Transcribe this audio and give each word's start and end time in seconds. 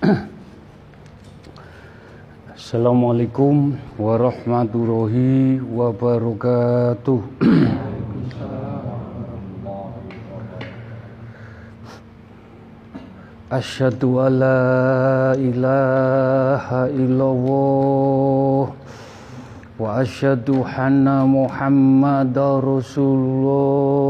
Assalamualaikum 2.56 3.76
warahmatullahi 4.00 5.60
wabarakatuh. 5.60 7.20
Asyhadu 13.60 14.24
an 14.24 14.40
la 14.40 15.36
ilaha 15.36 16.88
illallah 16.88 18.72
wa 19.76 20.00
asyhadu 20.00 20.64
anna 20.64 21.28
Muhammadar 21.28 22.64
Rasulullah. 22.64 24.09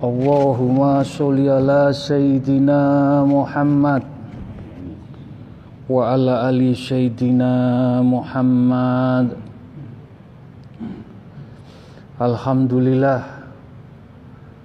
Muhammadar 0.00 1.02
Rasulullah. 1.02 1.02
Allahumma 1.02 1.02
sholli 1.04 1.50
ala 1.50 1.90
sayyidina 1.90 3.26
Muhammad 3.26 4.02
wa 5.88 6.14
ala 6.14 6.46
ali 6.46 6.74
sayyidina 6.74 8.02
Muhammad. 8.06 9.34
Alhamdulillah 12.18 13.22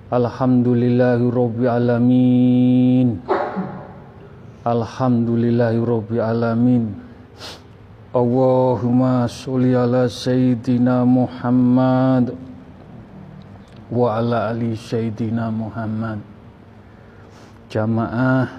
Alhamdulillahi 0.09 1.29
Rabbil 1.29 1.69
Alamin 1.69 3.21
Alhamdulillahi 4.65 5.77
Rabbil 5.77 6.21
Alamin 6.21 6.97
Allahumma 8.13 9.29
sholli 9.29 9.77
ala 9.77 10.09
Sayyidina 10.09 11.05
Muhammad 11.05 12.52
Wa 13.93 14.17
ala 14.17 14.49
ali 14.49 14.73
Sayyidina 14.73 15.53
Muhammad. 15.53 16.17
Jamaah 17.69 18.49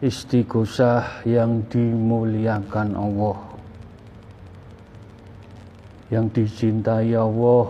istighosah 0.00 1.28
yang 1.28 1.60
dimuliakan 1.68 2.96
Allah. 2.96 3.36
Yang 6.08 6.26
dicintai 6.40 7.12
Allah. 7.12 7.68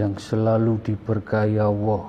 Yang 0.00 0.32
selalu 0.32 0.80
diberkahi 0.80 1.60
Allah. 1.60 2.08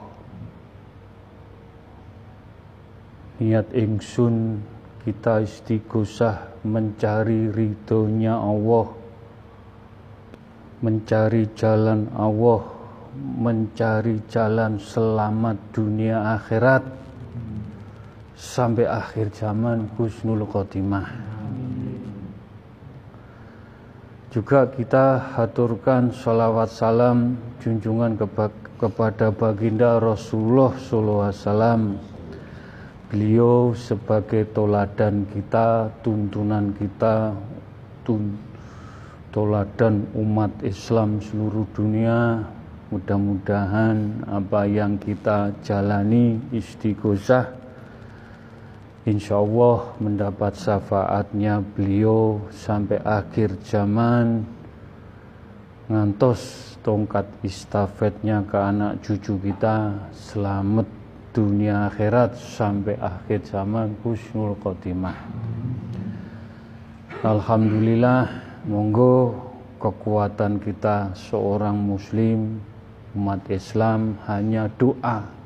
Niat 3.44 3.68
ingsun 3.76 4.64
kita 5.04 5.44
istighosah 5.44 6.62
mencari 6.62 7.50
ridhonya 7.50 8.38
Allah, 8.38 9.01
mencari 10.82 11.46
jalan 11.54 12.10
Allah, 12.18 12.66
mencari 13.16 14.18
jalan 14.26 14.82
selamat 14.82 15.58
dunia 15.70 16.42
akhirat 16.42 16.82
sampai 18.34 18.90
akhir 18.90 19.30
zaman 19.38 19.86
husnul 19.94 20.42
khotimah. 20.50 21.06
Juga 24.34 24.66
kita 24.66 25.38
haturkan 25.38 26.10
salawat 26.10 26.72
salam 26.74 27.38
junjungan 27.62 28.18
kepada 28.80 29.30
baginda 29.30 30.02
Rasulullah 30.02 30.74
SAW. 30.80 32.00
Beliau 33.12 33.76
sebagai 33.76 34.48
toladan 34.56 35.28
kita, 35.30 35.92
tuntunan 36.00 36.72
kita, 36.80 37.36
tun, 38.08 38.40
toladan 39.32 40.06
umat 40.16 40.52
Islam 40.62 41.24
seluruh 41.24 41.66
dunia. 41.72 42.44
Mudah-mudahan 42.92 44.28
apa 44.28 44.68
yang 44.68 45.00
kita 45.00 45.56
jalani 45.64 46.36
istighosah 46.52 47.48
insya 49.08 49.40
Allah 49.40 49.96
mendapat 49.98 50.54
syafaatnya 50.60 51.64
beliau 51.74 52.44
sampai 52.52 53.00
akhir 53.00 53.58
zaman 53.64 54.44
ngantos 55.88 56.76
tongkat 56.84 57.26
istafetnya 57.48 58.46
ke 58.46 58.60
anak 58.60 59.02
cucu 59.02 59.40
kita 59.40 59.96
selamat 60.12 60.86
dunia 61.32 61.88
akhirat 61.88 62.36
sampai 62.36 63.00
akhir 63.00 63.48
zaman 63.48 63.96
husnul 64.04 64.54
khotimah 64.60 65.16
Alhamdulillah 67.24 68.51
monggo 68.66 69.38
kekuatan 69.82 70.62
kita 70.62 71.18
seorang 71.18 71.76
muslim 71.76 72.62
umat 73.18 73.42
Islam 73.50 74.16
hanya 74.30 74.70
doa 74.78 75.42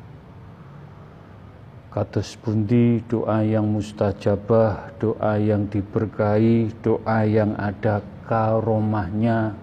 Kados 1.95 2.35
pundi 2.35 2.99
doa 3.07 3.39
yang 3.39 3.71
mustajabah, 3.71 4.99
doa 4.99 5.39
yang 5.39 5.63
diberkahi, 5.71 6.67
doa 6.83 7.23
yang 7.23 7.55
ada 7.55 8.03
karomahnya, 8.27 9.55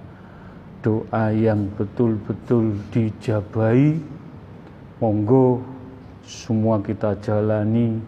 doa 0.81 1.29
yang 1.29 1.69
betul-betul 1.77 2.73
dijabai. 2.89 4.01
Monggo 4.97 5.61
semua 6.25 6.81
kita 6.81 7.21
jalani 7.21 8.01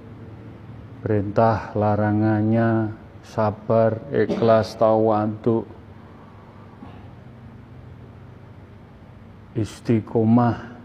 perintah 1.04 1.77
larangannya, 1.77 2.97
sabar, 3.25 4.05
ikhlas, 4.12 4.77
tawaduk, 4.77 5.65
istiqomah 9.57 10.77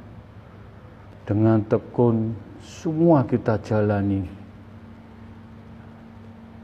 dengan 1.27 1.59
tekun 1.67 2.31
semua 2.63 3.27
kita 3.27 3.59
jalani. 3.59 4.23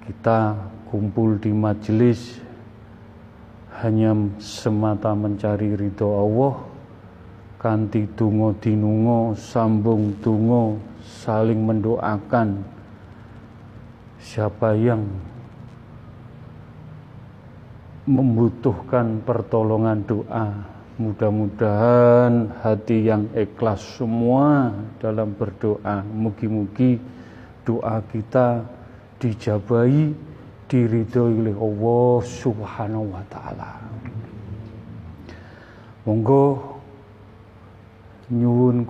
Kita 0.05 0.53
kumpul 0.87 1.41
di 1.41 1.49
majelis 1.49 2.39
hanya 3.81 4.15
semata 4.37 5.11
mencari 5.11 5.75
ridho 5.75 6.07
Allah, 6.07 6.55
kanti 7.57 8.05
dungo 8.13 8.53
dinungo, 8.61 9.33
sambung 9.33 10.13
dungo, 10.21 10.77
saling 11.01 11.65
mendoakan 11.65 12.61
siapa 14.21 14.77
yang 14.77 15.03
membutuhkan 18.05 19.21
pertolongan 19.25 20.05
doa 20.05 20.75
Mudah-mudahan 20.95 22.55
hati 22.63 23.11
yang 23.11 23.27
ikhlas 23.35 23.99
semua 23.99 24.71
dalam 25.03 25.35
berdoa. 25.35 26.07
Mugi-mugi 26.07 26.95
doa 27.67 27.99
kita 28.07 28.63
dijabai, 29.19 30.15
diridhoi 30.71 31.35
oleh 31.35 31.51
Allah 31.51 32.15
Subhanahu 32.23 33.11
wa 33.11 33.23
taala. 33.27 33.75
Monggo 36.07 36.79
nyuwun 38.31 38.87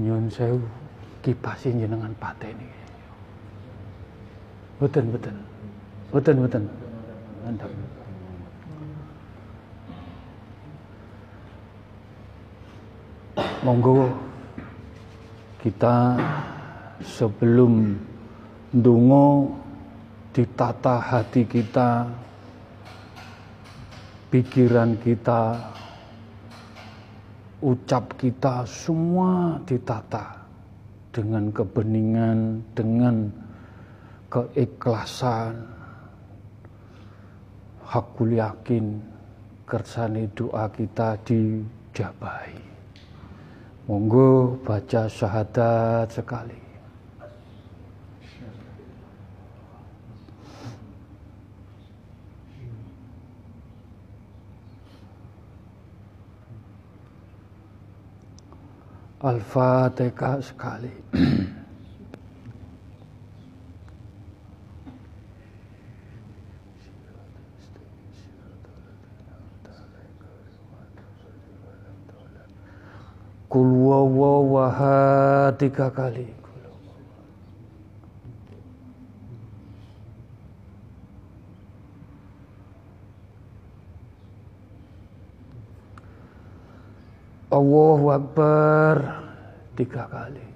nyuwun 0.00 0.32
sewu 0.32 0.64
kipasin 1.20 1.84
jenengan 1.84 2.16
pateni. 2.16 2.64
Betul 4.80 5.04
betul. 5.12 5.36
Betul 6.16 6.36
betul. 6.48 6.64
Mantap. 7.44 7.93
Monggo 13.64 14.12
kita 15.64 16.14
sebelum 17.02 17.96
dungo 18.70 19.54
ditata 20.34 20.98
hati 20.98 21.46
kita, 21.46 22.10
pikiran 24.28 24.98
kita, 24.98 25.56
ucap 27.62 28.18
kita 28.20 28.66
semua 28.66 29.56
ditata 29.64 30.42
dengan 31.14 31.48
kebeningan, 31.54 32.60
dengan 32.74 33.30
keikhlasan. 34.28 35.70
Hakul 37.88 38.42
yakin 38.42 38.98
kersane 39.70 40.26
doa 40.34 40.66
kita 40.66 41.14
dijabai. 41.22 42.63
Monggo 43.84 44.56
baca 44.64 45.04
syahadat 45.04 46.08
sekali. 46.08 46.56
Al-Fatihah 59.20 60.40
sekali. 60.40 60.92
Kul 73.54 73.70
wawawahad 73.86 75.54
tiga 75.62 75.86
kali. 75.94 76.26
Allahu 87.54 88.10
Akbar 88.10 89.22
tiga 89.78 90.10
kali. 90.10 90.53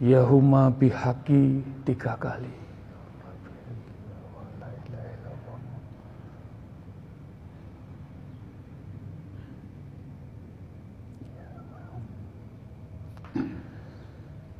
Yahuma 0.00 0.72
bihaki 0.72 1.60
tiga 1.84 2.16
kali. 2.16 2.56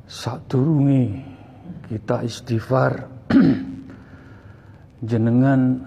Sadurungi 0.05 1.17
kita 1.89 2.21
istighfar 2.21 3.09
jenengan 5.09 5.81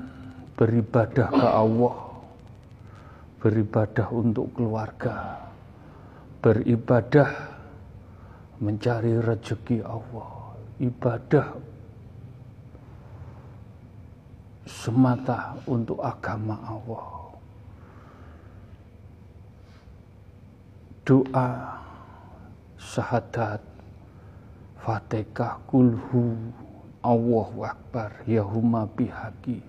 beribadah 0.58 1.30
ke 1.30 1.46
Allah 1.46 1.96
beribadah 3.38 4.10
untuk 4.10 4.50
keluarga 4.58 5.38
beribadah 6.42 7.53
mencari 8.58 9.18
rezeki 9.18 9.82
Allah 9.82 10.54
ibadah 10.78 11.48
semata 14.66 15.58
untuk 15.66 15.98
agama 16.02 16.56
Allah. 16.66 17.06
Doa 21.04 21.48
syahadat 22.80 23.60
Fatihah 24.80 25.60
kulhu 25.68 26.52
Allahu 27.04 27.60
Akbar 27.60 28.24
Yahuma 28.24 28.88
bihaki 28.88 29.60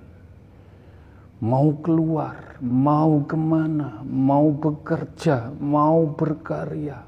mau 1.43 1.75
keluar 1.83 2.55
mau 2.63 3.19
ke 3.27 3.35
mana 3.35 3.99
mau 4.07 4.55
bekerja 4.55 5.51
mau 5.59 6.07
berkarya 6.07 7.03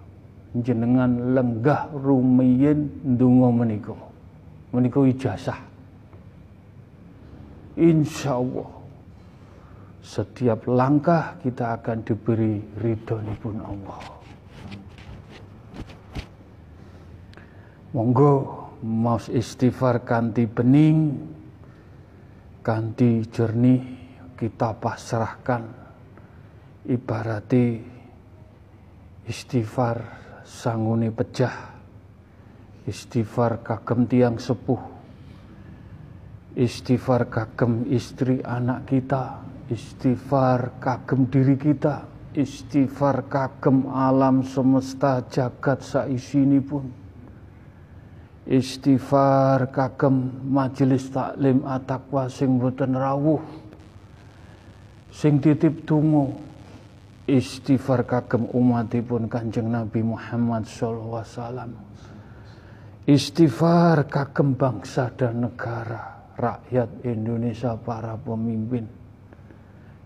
jenengan 0.55 1.35
lenggah 1.35 1.91
rumiyin 1.91 2.87
dungo 3.17 3.49
meniko 3.51 4.07
meniko 4.71 5.07
ijazah. 5.07 5.59
Insya 7.77 8.37
Allah 8.41 8.69
setiap 10.01 10.65
langkah 10.65 11.37
kita 11.43 11.77
akan 11.77 12.01
diberi 12.01 12.57
ridho 12.81 13.21
pun 13.37 13.57
Allah. 13.61 14.01
Monggo 17.93 18.33
maus 18.83 19.29
istighfar 19.29 20.05
kanti 20.05 20.45
bening, 20.45 21.17
kanti 22.61 23.25
jernih 23.29 23.81
kita 24.37 24.77
pasrahkan 24.77 25.65
ibarati 26.85 27.81
istighfar 29.25 30.26
sanguni 30.47 31.11
pecah 31.11 31.75
istighfar 32.87 33.59
kagem 33.67 34.07
tiang 34.07 34.39
sepuh 34.39 34.79
istighfar 36.55 37.27
kagem 37.27 37.83
istri 37.91 38.39
anak 38.47 38.87
kita 38.87 39.43
istighfar 39.67 40.79
kagem 40.79 41.27
diri 41.27 41.59
kita 41.59 42.07
istighfar 42.31 43.27
kagem 43.27 43.91
alam 43.91 44.39
semesta 44.47 45.19
jagat 45.27 45.83
saisini 45.83 46.63
pun 46.63 46.87
istighfar 48.47 49.67
kagem 49.67 50.47
majelis 50.47 51.11
taklim 51.11 51.67
atakwa 51.67 52.31
sing 52.31 52.55
boten 52.55 52.95
rawuh 52.95 53.43
sing 55.11 55.43
titip 55.43 55.83
tungo 55.83 56.46
istighfar 57.27 58.07
kagem 58.07 58.47
umatipun 58.55 59.27
Kanjeng 59.27 59.67
Nabi 59.67 59.99
Muhammad 59.99 60.63
wasallam. 60.63 61.75
Istighfar 63.03 64.07
kagem 64.07 64.55
bangsa 64.55 65.11
dan 65.15 65.43
negara 65.43 66.31
rakyat 66.39 67.03
Indonesia 67.03 67.75
para 67.75 68.15
pemimpin. 68.15 68.87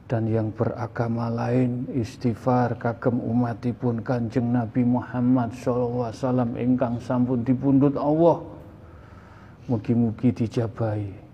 Dan 0.09 0.27
yang 0.27 0.51
beragama 0.51 1.31
lain 1.31 1.87
istighfar 1.95 2.75
kagem 2.75 3.21
umatipun 3.21 4.03
Kanjeng 4.03 4.51
Nabi 4.51 4.83
Muhammad 4.83 5.55
sallallahu 5.55 6.09
alaihi 6.09 6.19
wasallam. 6.19 6.49
Ingkang 6.57 6.95
sampun 6.99 7.45
dipundhut 7.47 7.95
Allah. 7.95 8.43
Mugi-mugi 9.69 10.35
dijabahi 10.35 11.30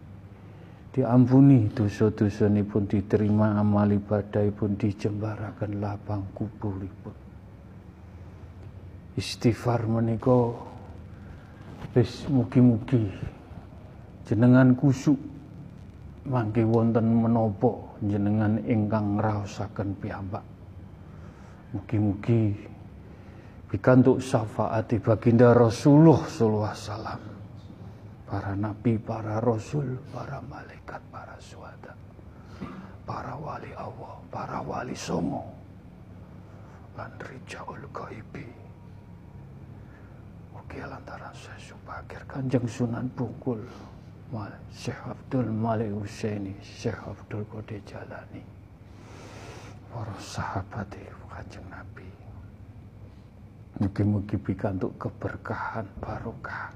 diampuni 0.97 1.69
dosa-dosa 1.69 2.49
pun 2.65 2.89
diterima 2.89 3.61
amal 3.61 3.85
ibadah 3.93 4.49
pun 4.57 4.73
dijembarakan 4.73 5.77
lapang 5.77 6.25
kuburipun 6.33 7.13
istighfar 9.13 9.85
menika 9.85 10.57
wis 11.93 12.25
mugi-mugi 12.29 13.13
jenengan 14.25 14.73
kusuk 14.73 15.17
mangke 16.27 16.61
wonten 16.67 17.07
menapa 17.07 17.87
jenengan 18.03 18.59
ingkang 18.67 19.17
ngraosaken 19.17 19.95
piyambak. 19.97 20.43
Mugi-mugi 21.71 22.53
pikantuk 23.71 24.19
syafaati 24.19 24.99
baginda 24.99 25.55
Rasulullah 25.55 26.21
sallallahu 26.27 26.67
alaihi 26.67 26.83
wasallam. 26.83 27.36
Para 28.27 28.59
nabi, 28.59 28.99
para 28.99 29.39
rasul, 29.39 29.95
para 30.11 30.43
malaikat, 30.43 30.99
para 31.15 31.39
syuhada, 31.39 31.95
para 33.07 33.39
wali 33.39 33.71
Allah, 33.79 34.19
para 34.27 34.59
wali 34.59 34.91
songo, 34.91 35.47
lan 36.99 37.07
rijaul 37.23 37.79
ghaibi. 37.95 38.51
Oke 40.51 40.83
lantaran 40.83 41.31
saya 41.31 41.55
supakir 41.55 42.19
kanjeng 42.27 42.67
Sunan 42.67 43.07
Bungkul. 43.15 43.63
Syekh 44.75 45.07
Abdul 45.07 45.47
Malik 45.47 45.87
Husaini, 45.95 46.51
Syekh 46.59 46.99
Abdul 47.07 47.47
Qadir 47.47 47.79
Jalani, 47.87 48.43
para 49.87 50.11
sahabat 50.19 50.91
kanjeng 51.31 51.63
Nabi. 51.71 52.11
Mugi-mugi 53.79 54.35
pikantuk 54.35 54.99
keberkahan 54.99 55.87
barokah. 56.03 56.75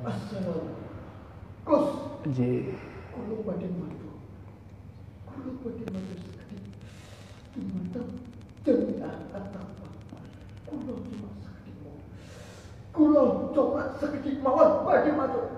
Assalamualaikum. 0.00 0.96
Kus. 1.68 1.86
Ji. 2.32 2.72
Kulo 3.12 3.44
badhe 3.44 3.68
matu. 3.76 4.08
Kulo 5.28 5.60
badhe 5.60 5.84
matu 5.92 6.14
sekali. 6.24 6.72
Tumatang 7.52 8.16
demi 8.64 8.96
apa? 9.04 9.60
Kulo 10.72 11.04
cuma 11.04 11.28
sakit 11.44 11.76
mau. 11.84 12.00
Kulo 12.96 13.52
cuma 13.52 13.92
sakit 14.00 14.40
mawon 14.40 14.88
badhe 14.88 15.12
matu. 15.12 15.57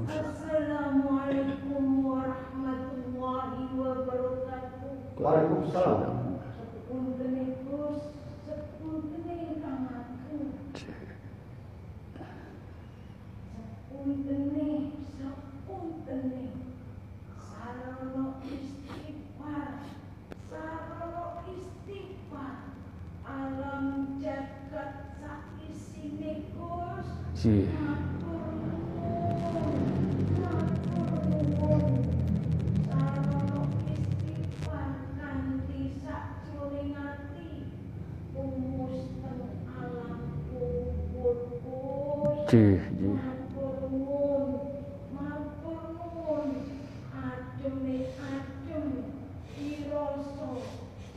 Ji, 42.47 42.79
ji. 42.99 43.11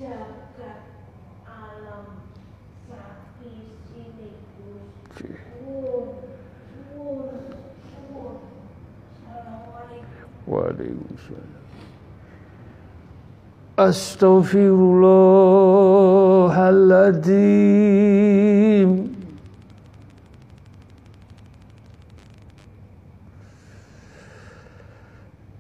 Jagat 0.01 0.83
alam 1.47 2.07
saisine 2.89 4.31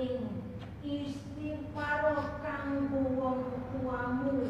penting 0.00 0.32
istighfaro 0.80 2.40
kanggo 2.40 3.20
wong 3.20 3.52
tuamu. 3.68 4.48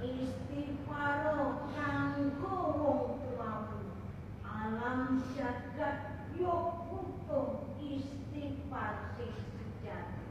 Istighfaro 0.00 1.68
kanggo 1.76 2.56
wong 2.80 3.20
tuamu. 3.20 3.92
Alam 4.40 5.20
jagat 5.36 6.32
yo 6.32 6.80
butuh 6.88 7.76
istighfar 7.76 9.12
sing 9.20 9.36
sejati. 9.36 10.24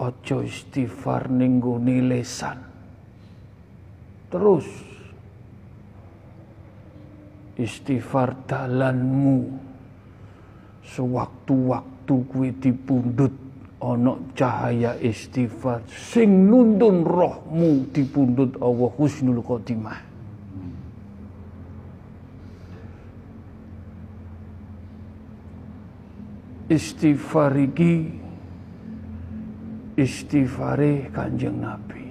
Ojo 0.00 0.48
istighfar 0.48 1.28
ningguni 1.28 2.00
lesan. 2.00 2.56
Terus 4.32 4.64
istighfar 7.62 8.34
dalanmu. 8.50 9.62
Sewaktu-waktu 10.82 12.14
kuwi 12.26 12.50
dipundhut 12.58 13.32
ana 13.82 14.18
cahaya 14.34 14.98
istighfar 14.98 15.82
sing 15.90 16.50
nuntun 16.50 17.06
rohmu 17.06 17.86
dipundhut 17.94 18.58
Allah 18.58 18.90
husnul 18.98 19.42
khotimah. 19.42 20.10
Istighfar 26.72 27.52
iki 27.58 28.08
istighfare 29.98 31.12
Kanjeng 31.12 31.60
Nabi 31.60 32.01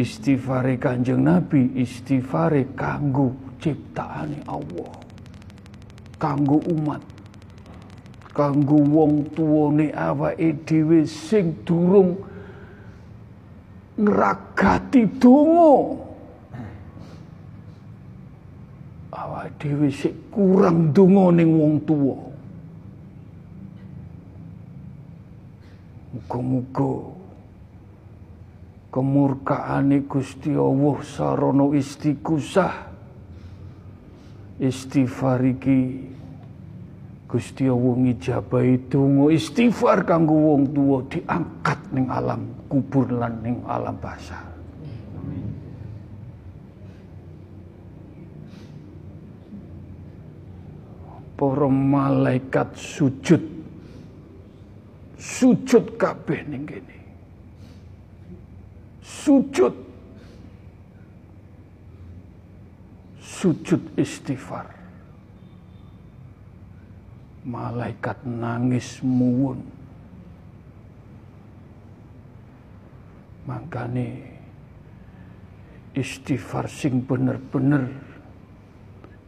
istighfare 0.00 0.80
Kanjeng 0.80 1.20
Nabi 1.20 1.76
istighfare 1.76 2.72
kanggo 2.72 3.36
ciptaane 3.60 4.40
Allah 4.48 4.96
kanggo 6.16 6.58
umat 6.72 7.04
kanggo 8.32 8.80
wong 8.80 9.28
tuwane 9.36 9.92
awake 9.92 10.64
dhewe 10.64 11.04
sing 11.04 11.60
durung 11.68 12.30
ngragati 14.00 15.04
donga. 15.20 16.00
Awake 19.12 19.52
dhewe 19.60 19.88
sik 19.92 20.14
kurang 20.32 20.94
donga 20.96 21.36
ning 21.36 21.52
wong 21.52 21.74
tuwa. 21.84 22.16
Muga-muga 26.10 26.90
kemurkaane 28.90 30.02
Gusti 30.10 30.50
Allah 30.50 30.98
sarana 31.06 31.70
istighosah 31.78 32.74
istighfar 34.58 35.40
iki 35.46 36.10
Gusti 37.30 37.70
Allah 37.70 37.94
ngijabahi 37.94 38.90
donga 38.90 39.30
istighfar 39.30 40.02
kanggo 40.02 40.34
wong 40.34 40.74
tuwa 40.74 40.98
diangkat 41.06 41.80
ning 41.94 42.10
alam 42.10 42.42
kubur 42.66 43.06
lan 43.14 43.38
ning 43.46 43.62
alam 43.70 43.94
basa 44.02 44.50
para 51.40 51.72
malaikat 51.72 52.76
sujud. 52.76 53.40
Sujud 55.16 55.96
kabeh 55.96 56.44
ning 56.44 56.68
kene 56.68 56.99
sujud. 59.24 59.74
Sujud 63.20 63.82
istighfar. 63.96 64.68
Malaikat 67.44 68.20
nangis 68.24 69.00
muwun. 69.00 69.64
Makane 73.48 74.36
istighfar 75.96 76.68
sing 76.68 77.02
bener-bener 77.02 77.88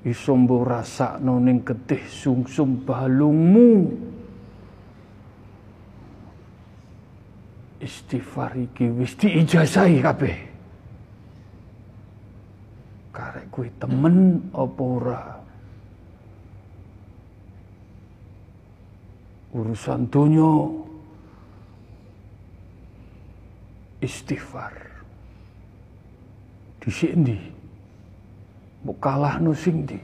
iso 0.04 0.36
mbok 0.36 0.62
rasakno 0.66 1.40
ning 1.40 1.64
getih 1.64 2.04
sungsum 2.06 2.84
balungmu 2.84 4.11
istighfar 7.82 8.54
iki 8.54 8.86
wis 8.94 9.18
diijazahi 9.18 9.98
kabeh. 9.98 10.36
Karek 13.12 13.46
kuwi 13.52 13.68
temen 13.76 14.40
apa 14.54 14.82
ora? 14.82 15.22
Urusan 19.52 20.08
dunia 20.08 20.72
istighfar. 24.00 24.72
Di 26.80 26.90
sini 26.90 27.36
mbok 28.82 28.98
kalah 28.98 29.38
no 29.38 29.54
sing 29.54 29.86
di 29.86 29.94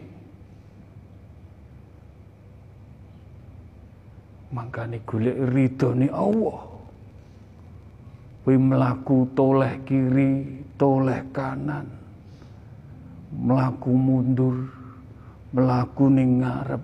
mangkane 4.55 5.03
golek 5.03 5.35
ridhone 5.51 6.07
Allah 6.15 6.78
kowe 8.49 8.57
mlaku 8.57 9.29
toleh 9.37 9.85
kiri 9.85 10.65
toleh 10.81 11.21
kanan. 11.37 11.85
Mlaku 13.29 13.93
mundur 13.93 14.73
mlaku 15.53 16.09
ning 16.09 16.41
ngarep. 16.41 16.81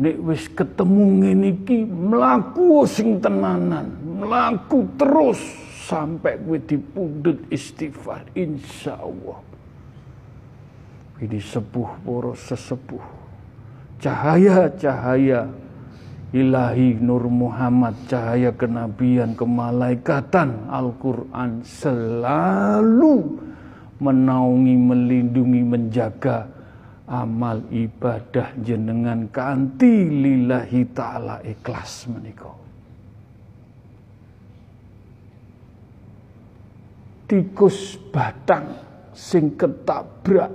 Nek 0.00 0.16
wis 0.24 0.48
ketemu 0.56 1.04
ngene 1.20 1.48
iki 1.52 1.84
mlaku 1.84 2.88
sing 2.88 3.20
tenanan 3.20 3.92
mlaku 4.00 4.88
terus 4.96 5.36
sampai 5.84 6.40
kowe 6.48 6.56
dipundhut 6.56 7.36
istighfar 7.52 8.24
insyaallah. 8.32 9.36
Ini 11.20 11.36
sepuh 11.44 12.00
poros 12.00 12.40
sesepuh. 12.48 13.04
Cahaya-cahaya 14.00 15.44
ilahi 16.30 16.98
Nur 17.02 17.26
Muhammad 17.26 17.94
cahaya 18.06 18.54
kenabian 18.54 19.34
kemalaikatan 19.34 20.70
Al-Quran 20.70 21.66
selalu 21.66 23.38
menaungi 23.98 24.76
melindungi 24.78 25.62
menjaga 25.66 26.46
amal 27.10 27.66
ibadah 27.74 28.54
jenengan 28.62 29.26
kanti 29.34 30.06
lillahi 30.06 30.80
ta'ala 30.94 31.42
ikhlas 31.42 32.06
menika. 32.06 32.54
Tikus 37.26 37.94
batang 38.10 38.74
sing 39.14 39.54
ketabrak 39.54 40.50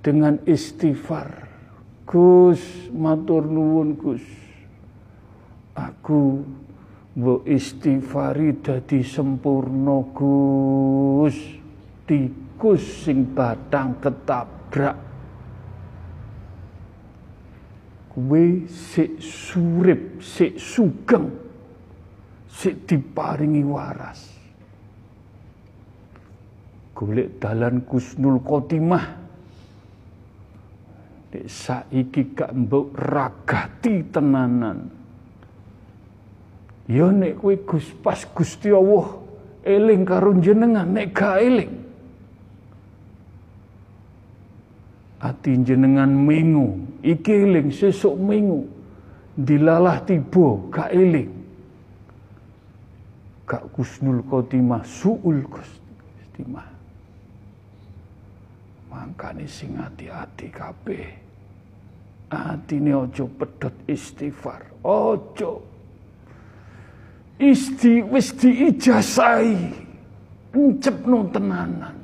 dengan 0.00 0.40
istighfar 0.44 1.43
Gus 2.04 2.92
matur 2.92 3.48
nuwun 3.48 3.96
Gus. 3.96 4.24
Aku 5.74 6.44
mbok 7.16 7.48
istighfari 7.48 8.60
dadi 8.60 9.00
sempurna 9.00 10.04
Gus. 10.12 11.36
Tikus 12.04 13.08
sing 13.08 13.32
batang 13.32 13.96
ketabrak. 13.98 14.96
Kuwi 18.12 18.68
sik 18.70 19.18
surip 19.18 20.22
sik 20.22 20.60
sugeng 20.60 21.32
sik 22.46 22.86
diparingi 22.86 23.64
waras. 23.66 24.30
Golek 26.94 27.42
dalan 27.42 27.82
Kusnul 27.82 28.38
Khotimah 28.38 29.23
saiki 31.50 32.30
gak 32.34 32.54
mbok 32.54 32.94
ragati 32.94 34.06
tenanan. 34.14 34.86
Ya 36.86 37.08
nek 37.10 37.40
kowe 37.40 37.54
Gus 37.64 37.90
pas 38.04 38.22
Gusti 38.22 38.70
Allah 38.70 39.08
eling 39.64 40.04
karo 40.04 40.36
jenengan 40.38 40.86
nek 40.86 41.10
gak 41.10 41.40
eling. 41.42 41.72
Ati 45.24 45.56
jenengan 45.64 46.12
minggu, 46.12 47.00
iki 47.00 47.32
eling 47.32 47.72
sesuk 47.72 48.14
minggu. 48.20 48.68
Dilalah 49.34 50.04
tiba 50.04 50.60
gak 50.68 50.92
eling. 50.92 51.32
Gak 53.48 53.64
Kusnul 53.72 54.20
Khotimah 54.28 54.84
suul 54.84 55.42
Khotimah. 55.48 56.68
Mangkane 58.92 59.48
sing 59.48 59.74
hati-hati 59.74 60.48
kabeh 60.54 61.23
atine 62.34 62.94
ojo 62.94 63.26
pedot 63.38 63.74
istighfar 63.88 64.62
ojo. 64.84 65.62
Isti 67.38 68.02
wis 68.02 68.32
diijazai 68.38 69.56
encepno 70.54 71.24
tenanan. 71.32 71.94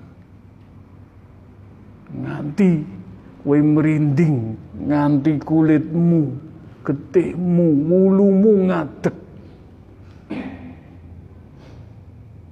Nganti 2.10 2.84
kowe 3.44 3.62
merinding 3.62 4.56
nganti 4.88 5.38
kulitmu 5.38 6.22
getihmu 6.84 7.66
mulumu 7.88 8.52
ngadeg. 8.66 9.14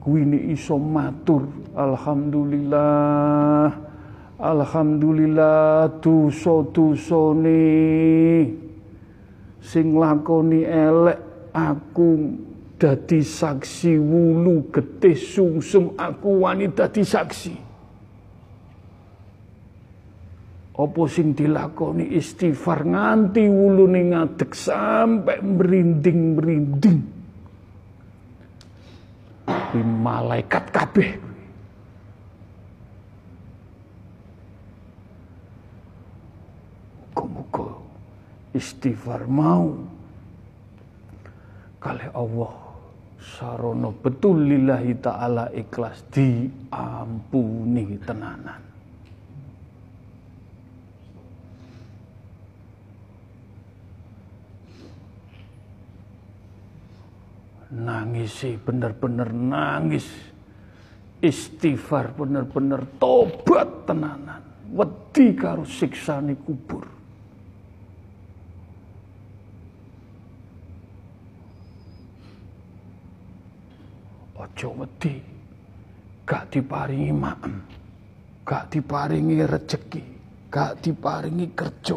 Kuwi 0.00 0.22
iso 0.54 0.78
matur. 0.78 1.42
Alhamdulillah 1.74 3.87
Alhamdulillah 4.38 5.98
dosa-dosane 5.98 7.58
sing 9.58 9.98
lakoni 9.98 10.62
elek 10.62 11.50
aku 11.50 12.10
dadi 12.78 13.18
saksi. 13.18 13.98
Wulu 13.98 14.70
getih 14.70 15.18
sungsum 15.18 15.98
aku 15.98 16.46
wani 16.46 16.70
dadi 16.70 17.02
saksi. 17.02 17.54
Apa 20.78 21.02
sing 21.10 21.34
dilakoni 21.34 22.14
istighfar 22.14 22.86
nganti 22.86 23.42
wulune 23.50 24.14
ngadeg 24.14 24.54
sampai 24.54 25.42
merinding-merinding 25.42 27.18
di 29.68 29.80
malaikat 29.82 30.64
kabeh 30.72 31.10
Muga-muga 37.18 37.74
istighfar 38.58 39.30
mau. 39.30 39.78
Kali 41.78 42.10
Allah 42.10 42.54
sarono 43.22 43.94
betul 43.94 44.50
lillahi 44.50 44.98
ta'ala 44.98 45.54
ikhlas 45.54 46.02
diampuni 46.10 47.86
tenanan. 48.02 48.62
Nangis 57.68 58.32
sih 58.42 58.58
bener-bener 58.58 59.30
nangis. 59.30 60.08
Istighfar 61.18 62.14
bener-bener 62.14 62.82
tobat 62.98 63.86
tenanan. 63.86 64.42
Wedi 64.74 65.34
karo 65.34 65.62
siksane 65.62 66.38
kubur 66.42 66.97
Ojo 74.58 74.74
wedi. 74.82 75.22
Gak 76.26 76.50
diparingi 76.50 77.14
maem. 77.14 77.62
Gak 78.42 78.74
diparingi 78.74 79.46
rezeki. 79.46 80.02
Gak 80.50 80.82
diparingi 80.82 81.46
kerja. 81.54 81.94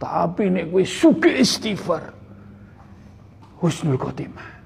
Tapi 0.00 0.48
nek 0.48 0.72
kowe 0.72 0.80
suge 0.80 1.28
istighfar. 1.44 2.08
Husnul 3.60 4.00
khotimah. 4.00 4.56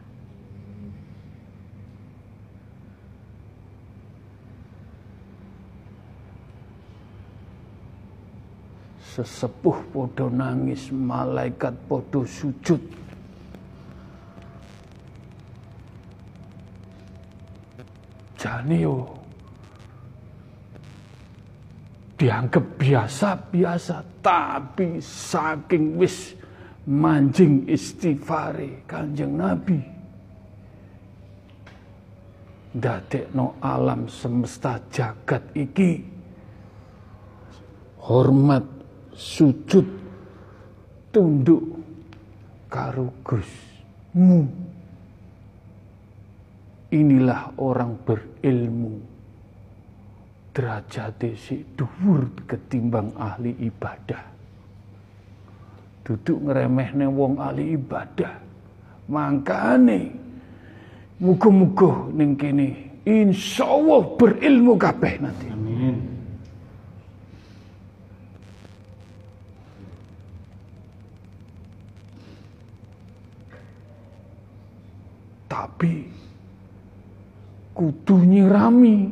sesepuh 9.14 9.94
podo 9.94 10.26
nangis 10.26 10.90
malaikat 10.90 11.70
podo 11.86 12.26
sujud 12.26 12.82
jane 18.44 18.76
yo. 18.76 19.08
Dianggap 22.20 22.76
biasa-biasa 22.76 24.04
tapi 24.20 25.00
saking 25.00 25.96
wis 25.96 26.36
manjing 26.84 27.64
istighfare 27.64 28.84
Kanjeng 28.84 29.40
Nabi. 29.40 29.80
No 33.32 33.56
alam 33.62 34.10
semesta 34.10 34.76
jagat 34.90 35.46
iki 35.54 36.02
hormat 38.02 38.66
sujud 39.14 39.86
tunduk 41.14 41.62
karo 42.66 43.14
Gusmu 43.22 44.63
Inilah 46.94 47.58
orang 47.58 47.98
berilmu. 48.06 49.14
derajate 50.54 51.34
sik 51.34 51.74
dhuwur 51.74 52.30
ketimbang 52.46 53.10
ahli 53.18 53.58
ibadah. 53.58 54.22
Duduk 56.06 56.46
ngremehne 56.46 57.10
wong 57.10 57.42
ahli 57.42 57.74
ibadah. 57.74 58.38
Mangkane 59.10 60.14
muga-muga 61.18 62.06
ning 62.14 62.38
kene 62.38 63.02
insyaallah 63.02 64.14
berilmu 64.14 64.78
kabeh 64.78 65.14
nanti. 65.18 65.46
Amin. 65.50 65.96
Tapi 75.50 75.92
kudu 77.74 78.22
nyirami, 78.22 79.10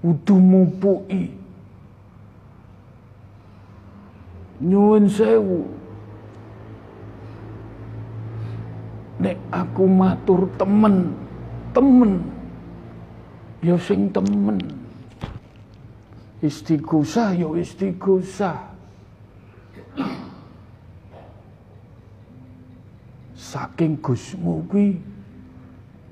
kudu 0.00 0.36
mupuki. 0.40 1.30
Nyuwun 4.64 5.06
sewu. 5.06 5.68
Nek 9.22 9.38
aku 9.52 9.84
matur 9.86 10.48
temen, 10.58 11.14
temen. 11.76 12.12
Ya 13.62 13.76
sing 13.78 14.10
temen. 14.10 14.58
Istighosah 16.38 17.34
ya 17.34 17.50
istighosah. 17.58 18.58
Saking 23.38 23.98
Gusmu 23.98 24.62
kuwi 24.70 24.98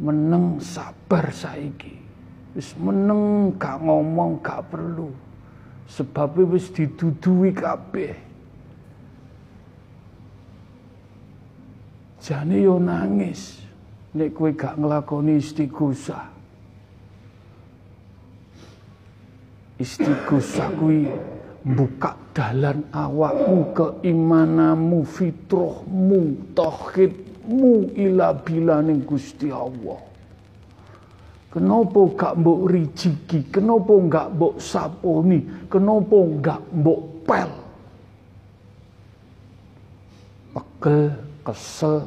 meneng 0.01 0.61
sabar 0.61 1.33
saiki. 1.33 1.97
Wis 2.57 2.73
meneng 2.81 3.53
gak 3.61 3.85
ngomong 3.85 4.41
gak 4.41 4.73
perlu. 4.73 5.13
Sebab 5.87 6.41
wis 6.51 6.73
didudui 6.73 7.53
kabeh. 7.53 8.17
Jane 12.27 12.59
yo 12.59 12.83
nangis 12.83 13.63
nek 14.17 14.35
kowe 14.35 14.51
gak 14.51 14.75
nglakoni 14.81 15.39
istighosah. 15.39 16.27
Istighosah 19.77 20.73
kuwi 20.75 21.07
buka 21.63 22.17
dalan 22.33 22.89
awakmu 22.91 23.71
keimananmu 23.77 25.05
fitrahmu 25.05 26.51
tauhidmu 27.47 27.95
ila 27.95 28.35
bilaning 28.43 29.07
Gusti 29.07 29.55
Allah 29.55 30.03
Kenapa 31.57 32.01
gak 32.13 32.35
mbok 32.37 32.69
rijiki? 32.69 33.49
Kenapa 33.49 33.97
gak 34.13 34.29
mbok 34.37 34.61
saponi? 34.61 35.41
Kenapa 35.73 36.19
gak 36.45 36.61
mbok 36.69 37.01
pel? 37.25 37.51
Pegel, 40.53 41.17
kesel, 41.41 42.05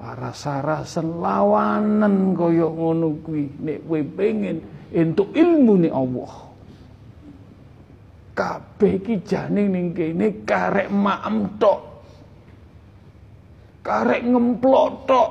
rasa-rasen 0.00 1.20
lawanan 1.20 2.32
kaya 2.32 2.72
ngono 2.72 3.20
kuwi 3.20 3.52
nek 3.60 3.84
kowe 3.84 4.00
pengen 4.16 4.64
entuk 4.88 5.28
ilmu 5.36 5.76
ning 5.76 5.92
Allah. 5.92 6.32
Kabeh 8.32 8.96
iki 8.96 9.20
jane 9.28 9.68
ning 9.68 9.92
kene 9.92 10.40
karek 10.48 10.88
maem 10.88 11.52
tok. 11.60 11.95
Karek 13.86 14.26
ngemplok 14.26 14.88
tok. 15.06 15.30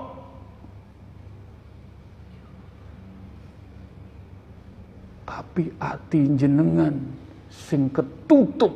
Tapi 5.27 5.67
ati 5.75 6.21
jenengan 6.39 6.95
sing 7.51 7.91
ketutup. 7.91 8.71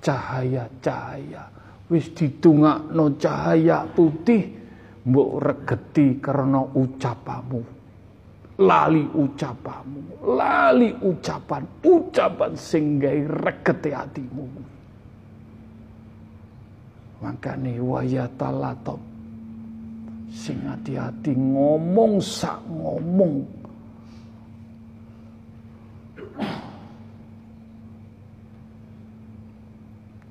Cahaya-cahaya. 0.00 1.44
Wis 1.92 2.08
didongakno 2.16 3.20
cahaya 3.20 3.84
putih 3.84 4.48
mbok 5.04 5.30
regeti 5.44 6.16
karena 6.16 6.64
ucapamu. 6.64 7.60
Lali 8.64 9.04
ucapamu. 9.12 10.24
Lali 10.24 10.88
ucapan. 11.04 11.84
Ucapan 11.84 12.56
sing 12.56 12.96
gawe 12.96 13.44
regete 13.44 13.92
atimu 13.92 14.79
makane 17.20 17.76
wayatalatop 17.76 19.00
sing 20.32 20.56
hati-hati 20.64 21.36
ngomong 21.36 22.18
sak 22.20 22.58
ngomong. 22.68 23.60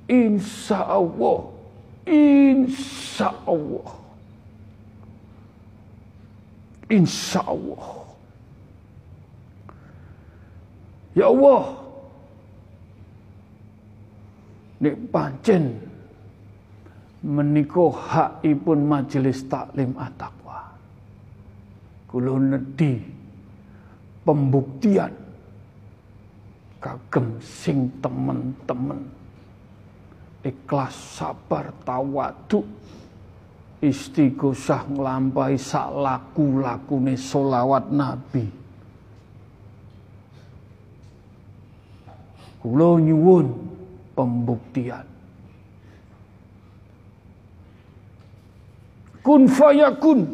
Insya 0.09 0.89
Allah 0.89 1.53
Insya 2.09 3.29
Allah 3.45 3.93
Insya 6.89 7.45
Allah 7.45 7.99
Ya 11.17 11.27
Allah. 11.27 11.65
Nek 14.79 14.95
pancen 15.11 15.88
menika 17.23 17.91
hakipun 17.91 18.79
majelis 18.87 19.43
taklim 19.51 19.91
at-taqwa. 19.99 20.59
Kula 22.07 22.35
nedhi 22.39 23.03
pembuktian 24.23 25.13
kagem 26.79 27.37
sing 27.43 27.91
temen-temen. 27.99 29.01
Ikhlas 30.39 30.95
sabar 31.19 31.75
tawaduk. 31.83 32.65
Istighosah 33.79 34.91
nglampahi 34.91 35.55
sak 35.55 35.87
laku-lakune 35.95 37.15
solawat 37.15 37.87
nabi. 37.87 38.43
Kula 42.59 42.99
nyuwun 42.99 43.47
pembuktian 44.19 45.18
kun 49.29 49.45
fayakun 49.45 50.25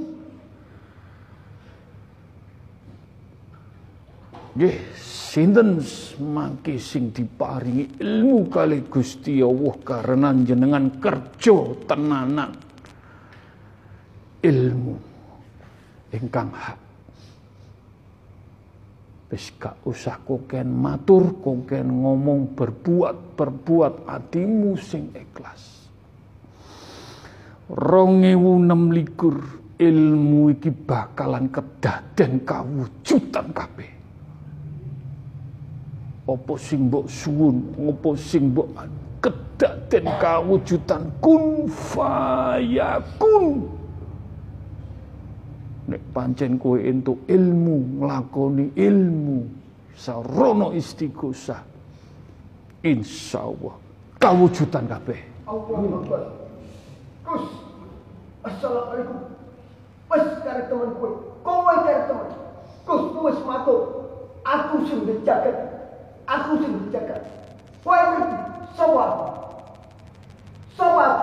nggih 4.56 4.78
sinten 4.96 5.84
mangke 6.24 6.80
sing 6.80 7.12
diparingi 7.12 8.00
ilmu 8.00 8.48
kali 8.48 8.88
Gusti 8.88 9.44
Allah 9.44 9.76
karena 9.84 10.32
jenengan 10.32 10.96
kerja 10.96 11.76
tenanan. 11.84 12.56
Ilmu 14.40 14.96
ingkang 16.16 16.56
hak. 16.56 16.80
Wis 19.28 19.52
gak 19.60 19.84
usah 19.84 20.24
koken 20.24 20.72
matur 20.72 21.36
koken 21.44 22.00
ngomong 22.00 22.56
berbuat 22.56 23.36
berbuat 23.36 24.08
atimu 24.08 24.80
sing 24.80 25.12
ikhlas 25.12 25.75
2006 27.70 28.94
likur 28.94 29.36
ilmu 29.82 30.54
iki 30.54 30.70
bakalan 30.70 31.50
kedaden 31.50 32.46
kawujudan 32.46 33.50
kabeh. 33.50 33.90
Apa 36.26 36.54
sing 36.58 36.90
mbok 36.90 37.06
suwun 37.10 37.62
apa 37.90 38.10
sing 38.18 38.54
mbok 38.54 38.70
kedaden 39.22 40.06
kawujudan? 40.22 41.02
Kun 41.18 41.66
fayakun 41.70 43.46
nek 45.86 46.02
pancen 46.14 46.58
kowe 46.58 46.82
entuk 46.82 47.18
ilmu 47.30 48.02
nglakoni 48.02 48.74
ilmu 48.74 49.46
sarono 49.94 50.74
istighosah 50.74 51.62
insyaallah 52.82 53.76
kawujudan 54.18 54.86
kabeh. 54.90 55.20
Allahu 55.46 56.02
Akbar. 56.02 56.45
Terus, 57.26 57.46
Assalamualaikum. 58.46 59.34
Wes 60.06 60.26
cari 60.46 60.70
teman 60.70 60.94
kue, 61.02 61.12
kowe 61.42 61.74
cari 61.82 62.06
teman. 62.06 62.30
Terus 62.86 63.06
wes 63.18 63.40
matur. 63.42 63.82
Aku 64.46 64.86
sing 64.86 65.10
dijaga. 65.10 65.50
Aku 66.30 66.62
sing 66.62 66.86
dijaga. 66.86 67.26
Kowe 67.82 67.98
ngerti? 67.98 68.38
Sawab. 68.78 69.12
Sawab. 70.78 71.16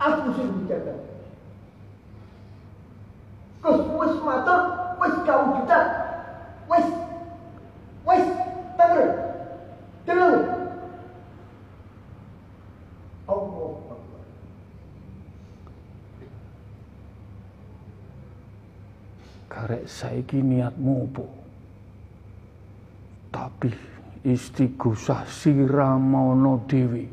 Aku 0.00 0.32
sing 0.40 0.48
dijaga. 0.64 0.96
Terus 3.60 3.80
wes 3.92 4.16
matur, 4.24 4.60
wes 4.96 5.14
kau 5.28 5.60
juta. 5.60 5.80
Wes. 6.72 6.88
Wes. 8.08 8.24
Denger. 8.80 9.08
Denger. 10.08 10.34
Allah 13.28 13.72
Akbar. 13.92 14.24
karek 19.56 19.75
saiki 19.86 20.42
niatmu 20.42 21.08
apa 21.08 21.46
tapi 23.36 23.70
istighosah 24.24 25.28
siramono 25.28 26.64
dewi. 26.64 27.04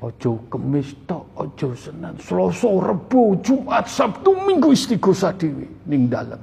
Ojo 0.00 0.48
kemis 0.48 0.96
tok, 1.04 1.28
ojo 1.36 1.76
senin, 1.76 2.16
selasa, 2.16 2.72
rebo, 2.80 3.36
Jumat, 3.44 3.84
Sabtu, 3.84 4.32
Minggu 4.48 4.72
istighosah 4.72 5.36
dewi 5.36 5.68
ning 5.84 6.08
dalem. 6.08 6.40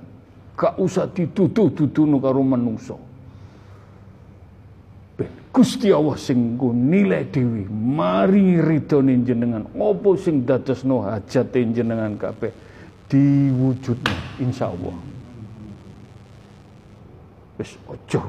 Gak 0.54 0.78
usah 0.78 1.10
dituduh-tuduh 1.10 2.22
karo 2.22 2.46
menungso. 2.46 3.02
Ben 5.18 5.50
Gusti 5.50 5.90
Allah 5.90 6.14
sing 6.22 6.54
nilai 6.62 7.26
dewi, 7.34 7.66
mari 7.66 8.62
ridhone 8.62 9.26
jenengan. 9.26 9.66
Apa 9.74 10.10
sing 10.22 10.46
dadosno 10.46 11.02
hajate 11.10 11.66
jenengan 11.74 12.14
kabeh 12.14 12.54
diwujudno 13.10 14.27
insyaallah. 14.42 14.98
Wis 17.58 17.74
ojo 17.90 18.22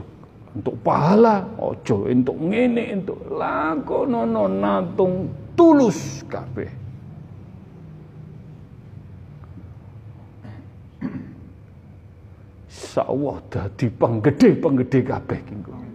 untuk 0.57 0.75
pahala, 0.81 1.45
ojo 1.61 2.09
untuk 2.09 2.37
ngene 2.41 2.97
untuk 2.97 3.21
lakonono 3.29 4.49
natung 4.49 5.29
tulus 5.53 6.25
kabeh. 6.25 6.71
Insyaallah 12.69 13.37
dadi 13.53 13.87
penggede-penggede 13.93 15.01
kabeh 15.07 15.41
kingko. 15.47 15.88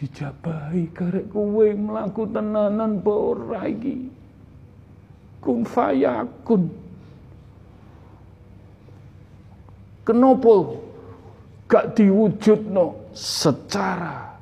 Dijabahi 0.00 0.96
karek 0.96 1.28
kowe 1.28 1.68
mlaku 1.76 2.24
tenanan 2.32 3.04
apa 3.04 3.12
ora 3.12 3.68
iki. 3.68 4.08
Kun 5.44 5.68
fayakun. 5.68 6.72
Kenapa 10.00 10.54
gak 11.68 12.00
diwujudno? 12.00 13.12
Secara 13.12 14.40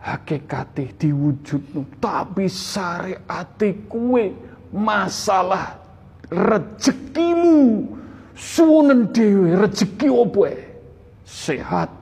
hakikate 0.00 0.96
diwujudno. 0.96 1.84
Tapi 2.00 2.48
syariate 2.48 3.84
kue 3.84 4.32
masalah 4.72 5.76
rezekimu. 6.32 7.84
Suwenen 8.32 9.12
dhewe 9.12 9.52
rezeki 9.60 10.08
opo 10.08 10.48
sehat 11.28 11.99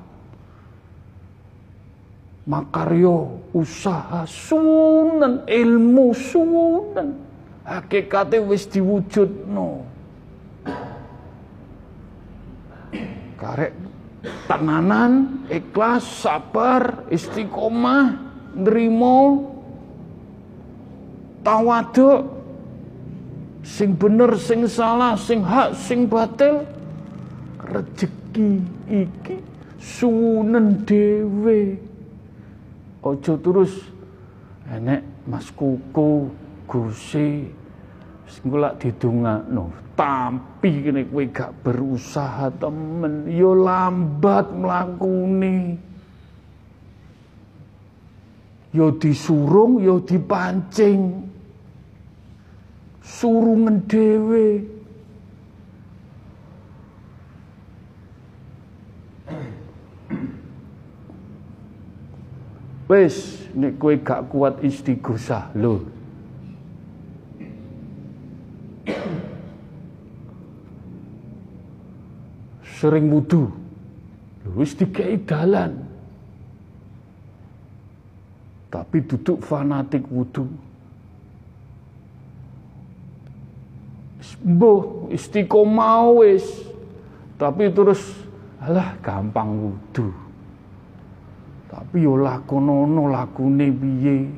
makaryo 2.48 3.44
usaha 3.52 4.24
sunan 4.24 5.44
ilmu 5.44 6.16
sunan 6.16 7.12
hakikate 7.68 8.40
wis 8.40 8.64
diwujudno. 8.72 9.84
Karek 13.36 13.76
tenanan 14.48 15.44
ikhlas 15.52 16.08
sabar 16.24 17.04
istiqomah 17.12 18.16
nrimo 18.56 19.46
tawaduk 21.44 22.32
sing 23.62 23.92
bener 23.92 24.34
sing 24.40 24.64
salah 24.64 25.14
sing 25.20 25.44
hak 25.44 25.76
sing 25.76 26.08
batil. 26.08 26.64
Rezeki 27.68 28.64
iki 28.88 29.36
sunen 29.76 30.88
dhewe 30.88 31.87
aja 33.12 33.34
terus. 33.38 33.72
Enek 34.68 35.00
mas 35.24 35.48
kuku 35.52 36.28
gusi 36.68 37.48
sing 38.28 38.44
lak 38.52 38.80
didongakno. 38.80 39.72
Tapi 39.98 40.84
kene 40.84 41.08
kowe 41.10 41.24
gak 41.26 41.52
berusaha 41.64 42.52
temen. 42.60 43.26
Yo 43.32 43.56
lambat 43.56 44.52
mlakune. 44.54 45.80
Yo 48.70 48.94
disurung 48.94 49.80
yo 49.82 49.98
dipancing. 50.04 51.26
Surungen 53.02 53.88
dhewe 53.88 54.77
Wes 62.88 63.44
nek 63.52 63.76
kowe 63.76 63.94
gak 64.00 64.32
kuat 64.32 64.64
istighosah 64.64 65.52
lho 65.52 65.98
sering 72.78 73.10
wudu. 73.10 73.50
Wis 74.54 74.72
dikei 74.78 75.18
dalan. 75.26 75.82
Tapi 78.70 79.02
duduk 79.02 79.42
fanatik 79.42 80.06
wudu. 80.06 80.46
Mbuh 84.46 85.10
istiqomah 85.10 86.14
wis. 86.22 86.46
Tapi 87.34 87.68
terus 87.74 88.00
alah 88.62 88.94
gampang 89.02 89.50
wudu. 89.58 90.27
Tapi 91.88 92.04
yo 92.04 92.20
lakonono 92.20 93.08
lakune 93.08 93.72
piye? 93.72 94.28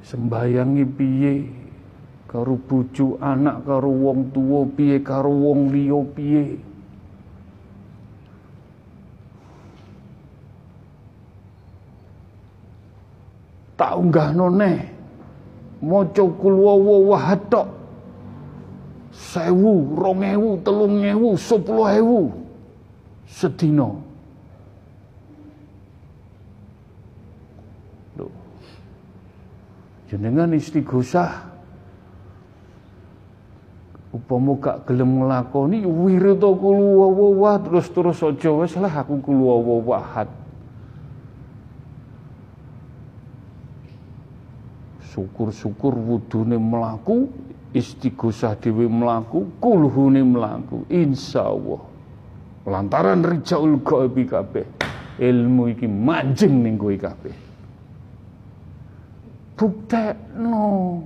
Sembayangi 0.00 0.88
piye? 0.88 1.34
karo 2.30 2.56
bojo 2.56 3.20
anak 3.20 3.66
karo 3.68 3.92
wong 3.92 4.32
tuwa 4.32 4.62
piye 4.72 5.02
karo 5.04 5.34
wong 5.34 5.74
liya 5.74 5.98
piye 6.14 6.62
tak 13.74 13.98
unggahno 13.98 14.46
neh 14.46 14.78
maca 15.82 16.24
kulwawa 16.38 16.96
wahad 17.10 17.42
tok 17.50 17.68
sewu, 19.10 19.98
rong 19.98 20.22
ewu, 20.22 20.56
telung 20.64 21.02
ewu, 21.02 21.36
sepuluh 21.36 21.92
ewu 21.92 22.20
sedino. 23.26 24.09
Jenengan 30.10 30.50
istighosah 30.50 31.46
upama 34.10 34.58
gak 34.58 34.90
gelem 34.90 35.22
nglakoni 35.22 35.86
wirid 35.86 36.42
kulu 36.42 36.98
wawah 36.98 37.62
terus-terus 37.62 38.18
aja. 38.26 38.50
Wis 38.50 38.74
lah 38.74 38.90
aku 38.90 39.22
kulu 39.22 39.46
wawah 39.46 40.26
syukur-syukur 45.14 45.94
wudune 45.94 46.58
melaku 46.58 47.30
istighosah 47.70 48.58
dhewe 48.58 48.90
melaku 48.90 49.46
kulhune 49.62 50.26
melaku 50.26 50.90
insyaallah. 50.90 51.86
Lantaran 52.66 53.22
rijaul 53.22 53.78
ghaibi 53.78 54.26
kabeh 54.26 54.66
ilmu 55.22 55.70
iki 55.70 55.86
manjing 55.86 56.66
ning 56.66 56.74
kowe 56.74 56.98
kabeh 56.98 57.49
buktekno 59.60 61.04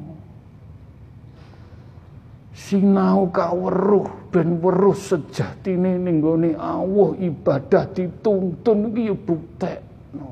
sinau 2.54 3.26
kaweruh 3.34 4.30
ben 4.30 4.62
weruh 4.62 4.94
sejatine 4.94 5.98
ning 5.98 6.22
gone 6.22 6.54
Allah 6.54 7.18
ibadah 7.18 7.90
dituntun 7.90 8.94
iki 8.94 9.10
ya 9.10 9.14
buktekno. 9.18 10.28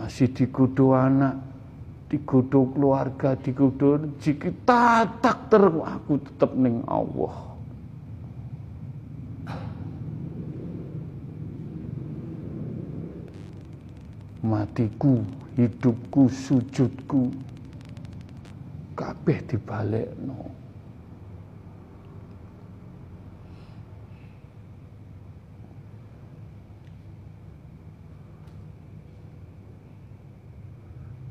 Masih 0.00 0.32
digodho 0.32 0.96
anak 0.96 1.36
digodho 2.08 2.72
keluarga 2.72 3.36
digodho 3.36 4.08
rezeki 4.08 4.64
tatak 4.64 5.52
ter 5.52 5.68
aku 5.68 6.16
tetep 6.16 6.50
ning 6.56 6.80
Allah. 6.88 7.36
Matiku 14.40 15.20
hidupku 15.58 16.30
sujudku 16.30 17.34
kabeh 18.94 19.38
dibalekno. 19.42 20.54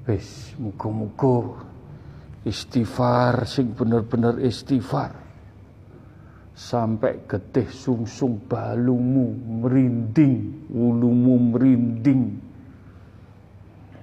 Wis 0.08 0.56
muga-muga 0.56 1.64
istighfar 2.48 3.44
sing 3.44 3.76
bener-bener 3.76 4.40
istighfar 4.40 5.12
sampai 6.56 7.28
getih 7.28 7.68
sungsung 7.68 8.40
balumu 8.48 9.36
merinding 9.64 10.68
ulumu 10.72 11.52
merinding 11.52 12.47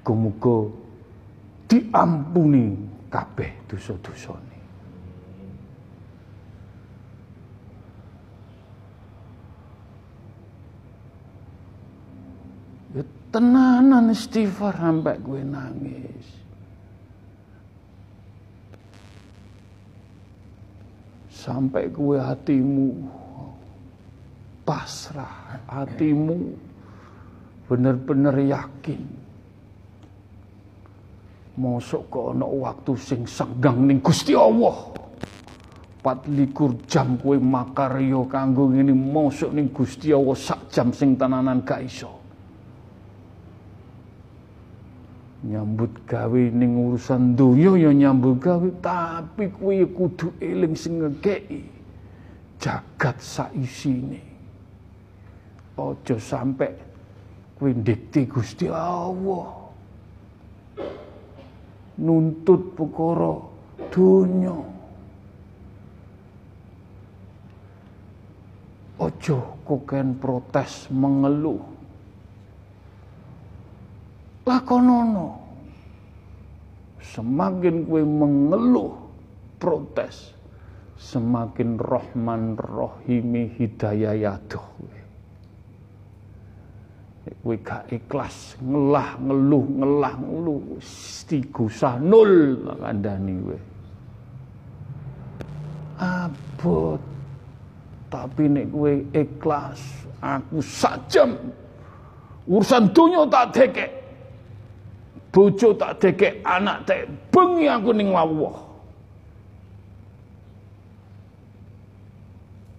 Muga-muga 0.05 0.69
diampuni 1.65 2.77
kabeh 3.09 3.65
dosa-dosane. 3.65 4.61
Ya 12.93 13.01
tenanan 13.33 14.13
istighfar 14.13 14.77
sampai 14.77 15.17
gue 15.25 15.41
nangis. 15.41 16.29
Sampai 21.33 21.89
gue 21.89 22.21
hatimu 22.21 23.09
pasrah, 24.69 25.65
hatimu 25.65 26.53
benar-benar 27.73 28.37
yakin 28.37 29.24
Mosok 31.55 32.11
kok 32.11 32.27
ana 32.35 32.47
waktu 32.51 32.93
sing 32.99 33.23
senggang 33.31 33.87
ning 33.87 34.03
Gusti 34.03 34.35
Allah. 34.35 34.91
24 36.05 36.85
jam 36.85 37.17
kue 37.17 37.41
makaryo 37.41 38.29
kanggo 38.29 38.69
ngene 38.69 38.93
mosok 38.93 39.57
ning 39.57 39.73
Gusti 39.73 40.13
Allah 40.13 40.37
sak 40.37 40.69
jam 40.69 40.93
sing 40.93 41.17
tenanan 41.17 41.65
gak 41.65 41.81
iso. 41.81 42.13
Nyambut 45.49 46.05
gawe 46.05 46.43
ning 46.53 46.77
urusan 46.77 47.33
donya 47.33 47.89
ya 47.89 47.91
nyambut 47.95 48.37
gawe 48.37 48.69
tapi 48.85 49.49
kue 49.55 49.87
kudu 49.89 50.37
eling 50.43 50.77
sing 50.77 51.01
ngekeki 51.01 51.65
jagat 52.61 53.17
saisine. 53.23 54.21
Ojo 55.81 56.21
sampai 56.21 56.75
kue 57.57 57.73
ndikti 57.73 58.29
Gusti 58.29 58.69
Allah. 58.69 59.64
Nuntut 61.95 62.75
perkara 62.75 63.39
donya. 63.95 64.57
Ojo 68.99 69.39
koken 69.63 70.19
protes 70.19 70.91
mengeluh. 70.91 71.63
Lakonono. 74.45 75.29
Semakin 77.05 77.87
kue 77.87 78.03
mengeluh 78.03 78.97
protes, 79.63 80.35
semakin 80.99 81.79
rohman 81.79 82.59
rohimi 82.59 83.55
hidayah 83.55 84.19
yaduh 84.19 84.67
Kue 87.25 87.57
gak 87.65 87.89
ikhlas 87.89 88.61
ngelah 88.61 89.17
ngeluh 89.17 89.65
ngelah 89.65 90.15
ngeluh 90.21 90.61
stigusa 90.81 91.97
nol 91.97 92.61
kandani 92.81 93.35
kue. 93.41 93.59
Abot 95.97 97.01
tapi 98.15 98.47
nek 98.47 98.71
kowe 98.71 98.95
ikhlas, 99.11 100.07
aku 100.23 100.63
sajam 100.63 101.35
urusan 102.47 102.87
dunia 102.95 103.27
tak 103.27 103.51
dekek. 103.51 103.91
Bojo 105.35 105.75
tak 105.75 105.99
dekek, 105.99 106.39
anak 106.47 106.87
tak 106.87 107.11
bengi 107.35 107.67
aku 107.67 107.91
ning 107.91 108.15
lawuh. 108.15 108.55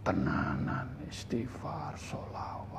Tenanan 0.07 0.87
istighfar 1.11 1.91
solawat. 1.99 2.74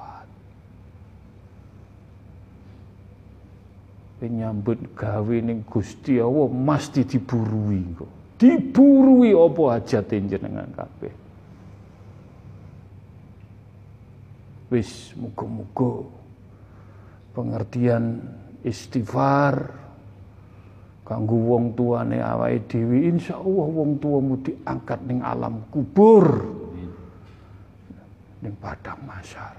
Penyambut 4.17 4.81
gawe 4.97 5.37
ning 5.45 5.61
Gusti 5.69 6.17
Allah 6.17 6.49
mesti 6.49 7.05
diburui 7.05 7.83
kok. 7.93 8.13
Diburui 8.41 9.33
apa 9.37 9.63
hajate 9.77 10.17
jenengan 10.25 10.69
kabeh. 10.73 11.27
wis 14.67 15.15
muga-muga 15.15 16.11
pengertian 17.39 18.19
istighfar 18.67 19.71
kanggo 21.07 21.39
wong 21.39 21.79
tuane 21.79 22.19
awake 22.19 22.67
dhewe 22.67 23.07
insyaallah 23.15 23.67
wong 23.71 24.03
tuamu 24.03 24.43
diangkat 24.43 25.01
ning 25.07 25.23
alam 25.23 25.63
kubur 25.71 26.43
ning 28.43 28.55
padang 28.59 28.99
masyar 29.07 29.55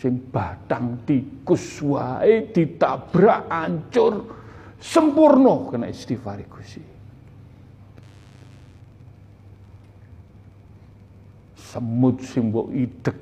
sing 0.00 0.16
batang 0.32 1.04
tikus 1.04 1.84
wae 1.84 2.48
ditabrak 2.48 3.52
ancur 3.52 4.24
sempurna 4.80 5.68
kena 5.68 5.92
istighfar 5.92 6.40
Gusti. 6.48 6.80
Semut 11.52 12.16
sing 12.24 12.48
mbok 12.48 12.68
idek 12.72 13.18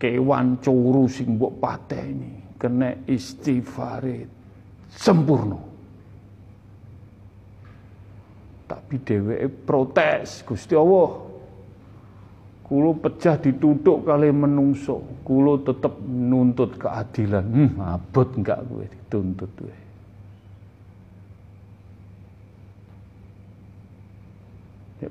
kewan 0.00 0.56
curu 0.64 1.04
sing 1.12 1.36
mbok 1.36 1.60
pateni 1.60 2.56
kena 2.56 2.96
istighfare 3.04 4.16
sempurna. 4.88 5.60
Tapi 8.64 8.96
dheweke 8.96 9.48
protes 9.68 10.40
Gusti 10.48 10.72
Allah 10.72 11.31
kulo 12.72 12.96
pecah 12.96 13.36
ditutuk 13.36 14.08
kali 14.08 14.32
menungso. 14.32 15.04
Kulo 15.20 15.60
tetep 15.60 15.92
nuntut 16.08 16.80
keadilan. 16.80 17.44
Hmm, 17.44 17.76
abot 17.84 18.32
enggak 18.32 18.64
gue 18.64 18.88
dituntut 18.88 19.52
gue 19.60 19.76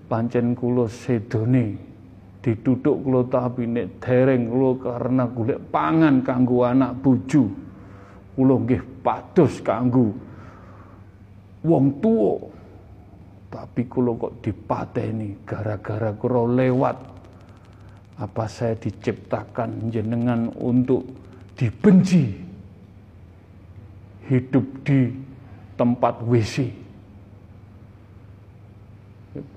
pancen 0.09 0.57
kulo 0.57 0.88
sedone 0.88 1.76
ditutuk 2.41 3.05
kula 3.05 3.22
tapi 3.30 3.70
nek 3.70 4.01
dereng 4.01 4.49
kula 4.49 4.72
karena 4.82 5.24
golek 5.30 5.59
pangan 5.70 6.24
kanggo 6.26 6.64
anak 6.66 6.97
bojo 6.97 7.45
kula 8.34 8.55
nggih 8.66 8.82
pados 9.05 9.62
kanggo 9.62 10.09
wong 11.62 11.86
tuwa. 12.01 12.36
Tapi 13.51 13.84
kula 13.86 14.16
kok 14.16 14.39
dipateni 14.41 15.43
gara-gara 15.45 16.16
kula 16.18 16.55
lewat 16.55 17.11
apa 18.22 18.45
saya 18.45 18.78
diciptakan 18.78 19.89
jenengan 19.89 20.53
untuk 20.61 21.01
dibenci? 21.57 22.38
Hidup 24.30 24.65
di 24.86 25.09
tempat 25.74 26.22
WC. 26.22 26.69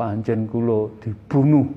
Pancen 0.00 0.48
kula 0.48 0.88
dibunuh. 1.04 1.68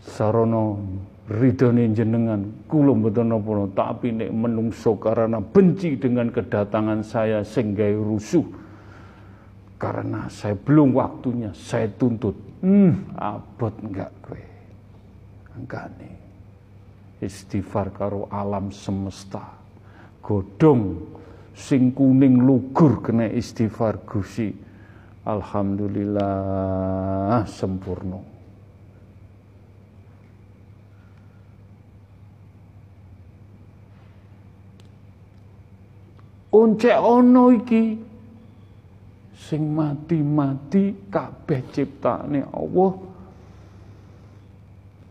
Sarana 0.00 0.80
ridhone 1.28 1.92
jenengan. 1.92 2.40
Kula 2.64 2.96
mboten 2.96 3.28
napa 3.28 3.68
tapi 3.76 4.16
nek 4.16 4.32
menungso 4.32 4.96
karena 4.96 5.44
benci 5.44 6.00
dengan 6.00 6.32
kedatangan 6.32 7.04
saya 7.04 7.44
sehingga 7.44 7.84
rusuh. 7.92 8.48
Karena 9.76 10.24
saya 10.32 10.56
belum 10.56 10.96
waktunya 10.96 11.52
saya 11.52 11.84
tuntut. 12.00 12.34
Hmm 12.64 13.12
abot 13.20 13.76
enggak 13.84 14.08
kowe 14.24 14.55
nih 15.64 16.26
istighfar 17.20 17.90
karo 17.96 18.28
alam 18.28 18.72
semesta. 18.72 19.40
Godong 20.20 21.00
sing 21.56 21.92
kuning 21.96 22.44
lugur 22.44 23.00
kena 23.00 23.24
istighfar 23.30 23.96
Gusti. 24.04 24.52
Alhamdulillah 25.26 27.42
sempurna. 27.50 28.22
Oncek 36.56 36.96
ono 36.96 37.52
iki 37.52 38.00
sing 39.36 39.76
mati-mati 39.76 41.12
kabeh 41.12 41.60
ciptane 41.68 42.48
Allah 42.48 43.15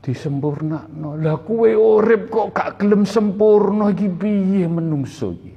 disempurnakno. 0.05 1.17
Lah 1.17 1.41
kuwe 1.41 1.73
urip 1.73 2.29
kok 2.29 2.53
gak 2.53 2.77
gelem 2.77 3.09
sempurna 3.09 3.89
iki 3.89 4.05
piye 4.05 4.69
menungso 4.69 5.33
iki? 5.33 5.53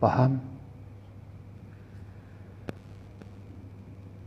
Paham? 0.00 0.32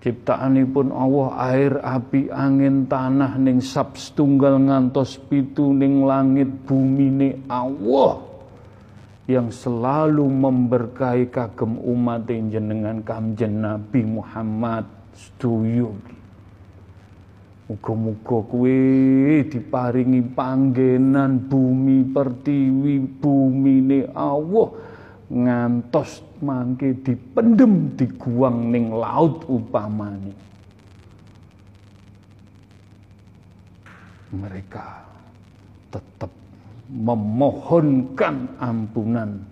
Ciptaanipun 0.00 0.92
Allah 0.92 1.28
air, 1.52 1.72
api, 1.80 2.28
angin, 2.28 2.88
tanah 2.88 3.36
ning 3.40 3.60
sab 3.64 3.96
setunggal 3.96 4.56
ngantos 4.56 5.16
pitu 5.28 5.72
ning 5.72 6.04
langit 6.04 6.48
bumi 6.68 7.08
ning 7.08 7.34
Allah 7.48 8.20
yang 9.30 9.48
selalu 9.54 10.26
memberkahi 10.26 11.30
kagem 11.30 11.78
umat 11.78 12.26
jenengan 12.26 12.98
kamjen 13.06 13.62
Nabi 13.62 14.02
Muhammad 14.02 14.82
setuju 15.14 16.19
Muga-muga 17.70 18.50
kuwi 18.50 19.46
diparingi 19.46 20.26
panggenan 20.34 21.46
bumi 21.46 22.02
pertiwi 22.02 22.98
bumi 22.98 23.74
ne 23.78 24.00
Allah. 24.10 24.74
Ngantos 25.30 26.42
mangke 26.42 26.98
dipendem 26.98 27.94
diguang 27.94 28.74
ning 28.74 28.90
laut 28.90 29.46
upamane. 29.46 30.34
Mereka 34.34 34.86
tetap 35.94 36.34
memohonkan 36.90 38.58
ampunan. 38.58 39.46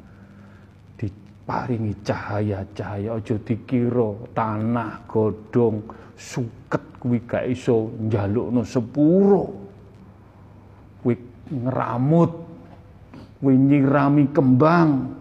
Diparingi 0.98 1.94
cahaya-cahaya 2.02 3.22
aja 3.22 3.38
dikira 3.38 4.10
tanah 4.34 5.06
godong 5.06 6.07
suket 6.18 6.98
kuwi 6.98 7.22
gak 7.22 7.46
iso 7.46 7.94
njalukno 8.02 8.66
sepuro. 8.66 9.46
Kuwi 10.98 11.14
ngramut 11.54 12.32
kuwi 13.38 13.54
nyirami 13.54 14.34
kembang 14.34 15.14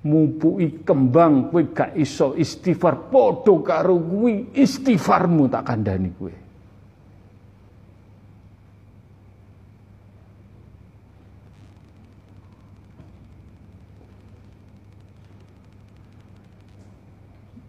mupuki 0.00 0.80
kembang 0.80 1.52
kuwi 1.52 1.76
gak 1.76 1.92
iso 2.00 2.32
istighfar. 2.32 3.12
Padha 3.12 3.54
karo 3.60 4.00
kuwi 4.00 4.56
istighfarmu 4.56 5.52
tak 5.52 5.68
kandhani 5.68 6.10
kuwi. 6.16 6.34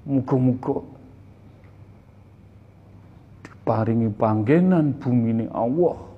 Muga-muga 0.02 0.91
diparingi 3.62 4.10
panggenan 4.10 4.98
bumi 4.98 5.30
ini 5.38 5.46
Allah. 5.54 6.10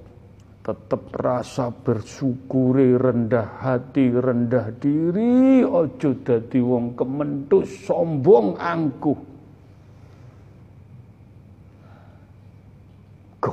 Tetap 0.63 1.11
rasa 1.19 1.75
bersyukuri 1.75 2.95
rendah 2.95 3.59
hati 3.59 4.07
rendah 4.15 4.71
diri. 4.79 5.59
Ojo 5.59 6.15
dadi 6.23 6.63
wong 6.63 6.95
kementus 6.95 7.83
sombong 7.83 8.55
angkuh. 8.55 9.19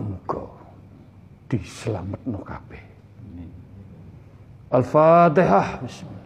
Muga 0.00 0.48
diselametno 1.52 2.40
kabeh. 2.40 2.82
Al-Fatihah. 4.72 5.84
Bismillah 5.84 6.19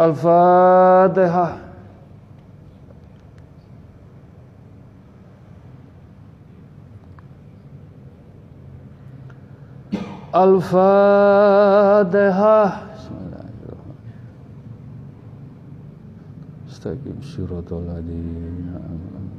الفاتحة. 0.00 1.56
الفاتحة. 10.34 11.70
استقيم 16.70 17.20
صراط 17.22 17.72
الذين 17.72 18.72
أنعمت 18.72 19.29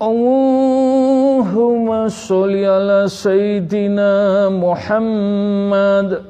Allahumma 0.00 1.44
sholli 2.08 2.64
ala 2.64 3.04
Sayyidina 3.04 4.48
Muhammad 4.50 6.29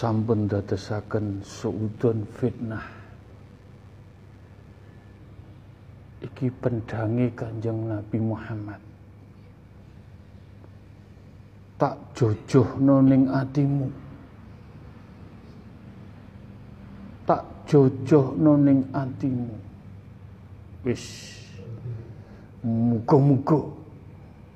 sampun 0.00 0.48
dadosaken 0.48 1.44
suudon 1.44 2.24
fitnah. 2.40 2.88
Iki 6.24 6.48
pendangi 6.56 7.28
Kanjeng 7.36 7.84
Nabi 7.84 8.16
Muhammad. 8.16 8.80
Tak 11.76 11.96
jojohno 12.16 13.04
ning 13.04 13.28
atimu. 13.28 13.88
Tak 17.28 17.44
jojohno 17.68 18.52
ning 18.56 18.80
atimu. 18.96 19.52
Wis 20.84 21.04
muga-muga 22.64 23.64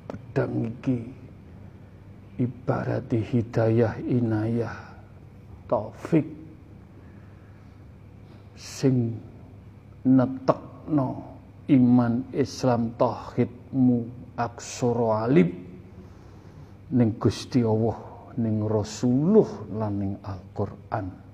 pedang 0.08 0.68
iki 0.68 1.00
ibarati 2.40 3.20
hidayah 3.24 3.96
inayah 4.04 4.93
taufik 5.68 6.26
sing 8.54 9.16
netekno 10.04 11.08
iman 11.68 12.28
Islam 12.32 12.92
tauhidmu 13.00 13.98
aksara 14.36 15.28
alif 15.28 15.50
ning 16.92 17.16
Gusti 17.16 17.64
Allah 17.64 17.96
ning 18.36 18.62
Rasulullah 18.68 19.50
lan 19.72 19.92
ning 19.96 20.12
Al-Qur'an 20.20 21.24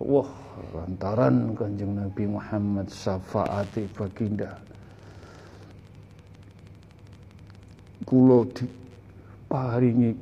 Wah, 0.00 0.32
lantaran 0.72 1.52
Kanjeng 1.52 1.92
Nabi 1.92 2.24
Muhammad 2.24 2.88
syafaati 2.88 3.84
baginda. 3.92 4.56
Kula 8.08 8.48
diparingi 8.48 10.16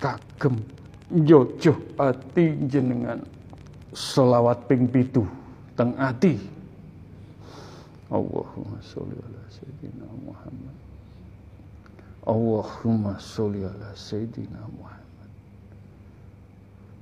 kagem 0.00 0.79
njojoh 1.10 1.78
ati 1.98 2.54
jenengan 2.70 3.20
selawat 3.90 4.70
ping 4.70 4.86
pitu 4.86 5.26
teng 5.74 5.94
ati. 5.98 6.38
Allahumma 8.10 8.78
sholli 8.82 9.14
ala 9.18 9.42
sayyidina 9.50 10.06
Muhammad. 10.26 10.76
Allahumma 12.26 13.14
sholli 13.22 13.62
ala 13.62 13.90
sayyidina 13.94 14.60
Muhammad. 14.66 15.30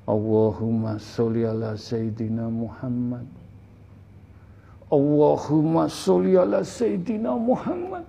Allahumma 0.08 1.00
sholli 1.00 1.44
ala 1.48 1.76
sayyidina 1.76 2.44
Muhammad. 2.48 3.28
Allahumma 4.88 5.84
sholli 5.88 6.32
ala 6.36 6.64
sayyidina 6.64 7.36
Muhammad. 7.36 8.04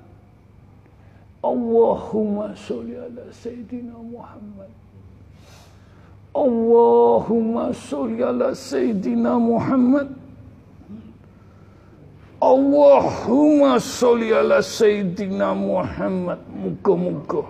Allahumma 1.43 2.55
sholli 2.55 2.95
ala 2.99 3.23
sayyidina 3.31 3.95
Muhammad. 3.95 4.71
Allahumma 6.29 7.73
sholli 7.73 8.21
ala 8.21 8.53
sayyidina 8.53 9.41
Muhammad. 9.41 10.13
Allahumma 12.37 13.81
sholli 13.81 14.29
ala 14.29 14.61
sayyidina 14.61 15.57
Muhammad. 15.57 16.37
Muga-muga 16.53 17.43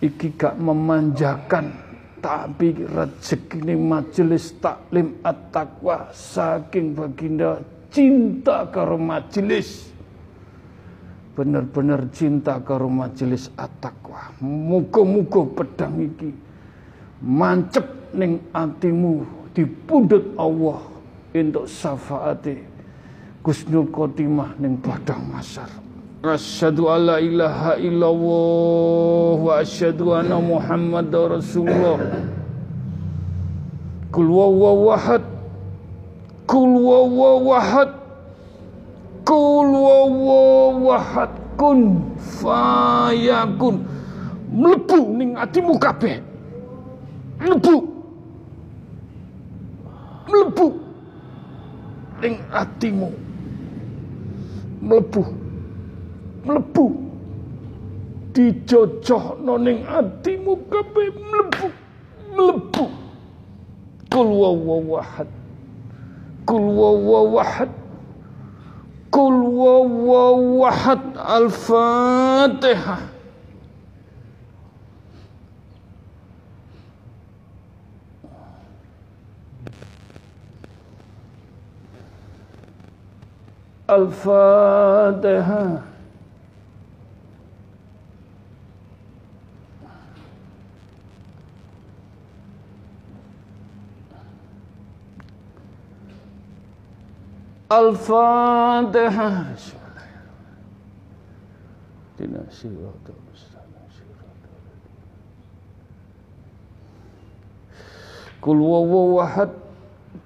iki 0.00 0.32
gak 0.32 0.56
memanjakan. 0.56 1.84
Tapi 2.16 2.72
rezeki 2.88 3.76
majelis 3.76 4.56
taklim 4.58 5.20
at-taqwa. 5.20 6.10
Saking 6.16 6.96
baginda 6.96 7.60
cinta 7.92 8.64
karo 8.72 8.96
majelis. 8.96 9.92
Bener-bener 11.36 12.08
cinta 12.16 12.56
karo 12.64 12.88
majelis 12.88 13.52
at-taqwa. 13.60 14.32
Muga-muga 14.40 15.44
pedang 15.52 16.00
iki 16.00 16.45
mancep 17.22 17.86
ning 18.12 18.40
atimu 18.52 19.24
dipundhut 19.56 20.36
Allah 20.36 20.80
untuk 21.36 21.68
syafaate 21.68 22.64
Gusnul 23.44 23.88
Khotimah 23.92 24.58
ning 24.58 24.80
padang 24.82 25.22
masar 25.30 25.68
Asyhadu 26.26 26.90
alla 26.90 27.22
ilaha 27.22 27.78
illallah 27.78 29.36
wa 29.38 29.52
asyhadu 29.62 30.10
anna 30.10 30.42
Muhammadar 30.42 31.38
Rasulullah. 31.38 32.02
Kul 34.10 34.26
wawahad. 34.26 35.22
Kul 36.50 36.72
wawahad. 36.82 37.90
Kul 39.22 39.70
wawahad. 39.70 41.30
Kun 41.54 42.10
fayakun. 42.42 43.86
Mlebu 44.50 45.00
ning 45.14 45.38
atimu 45.38 45.78
kabeh. 45.78 46.18
Mlebu. 47.40 47.74
Mlebu 50.28 50.66
ning 52.20 52.36
atimu. 52.52 53.08
Mlebu 54.82 55.24
mlebu 56.46 56.86
dijojohno 58.32 59.58
ning 59.58 59.82
atimu 59.98 60.56
kabeh 60.70 61.08
mlebu 61.26 61.66
mlebu 62.34 62.84
kul 64.12 64.28
wawahad 64.42 65.26
kul 66.46 66.62
wawahad 66.78 67.68
kul 69.10 69.36
wawahad 69.58 71.02
al-fatihah 71.18 73.02
Al-Fatihah 83.86 85.82
Al-Fatihah. 97.66 99.54
Kul 108.46 108.62
wawahad 108.62 109.50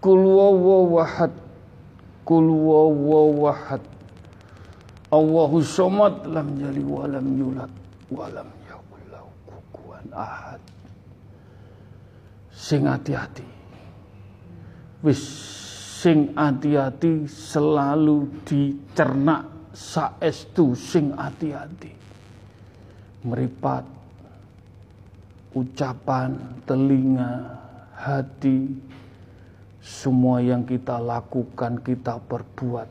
Kul 0.04 0.20
wawahad 0.20 1.32
Kul 2.24 2.46
wawahad 2.46 3.82
Allahu 5.10 5.58
somad 5.58 6.22
lam 6.30 6.54
jali 6.54 6.86
walam 6.86 7.26
yulad 7.34 7.72
walam 8.14 8.46
yakul 8.70 9.02
lahu 9.10 9.30
kukuwan 9.42 10.06
ahad. 10.14 10.62
Sing 12.54 12.86
hati-hati. 12.86 13.42
Wis 15.02 15.18
sing 16.00 16.30
hati-hati 16.38 17.26
selalu 17.26 18.30
dicerna 18.46 19.50
saestu 19.74 20.78
sing 20.78 21.10
hati-hati. 21.10 21.90
Meripat 23.26 23.82
ucapan 25.50 26.62
telinga 26.62 27.58
hati 27.98 28.70
semua 29.80 30.44
yang 30.44 30.62
kita 30.68 31.00
lakukan 31.00 31.80
kita 31.80 32.20
perbuat. 32.28 32.88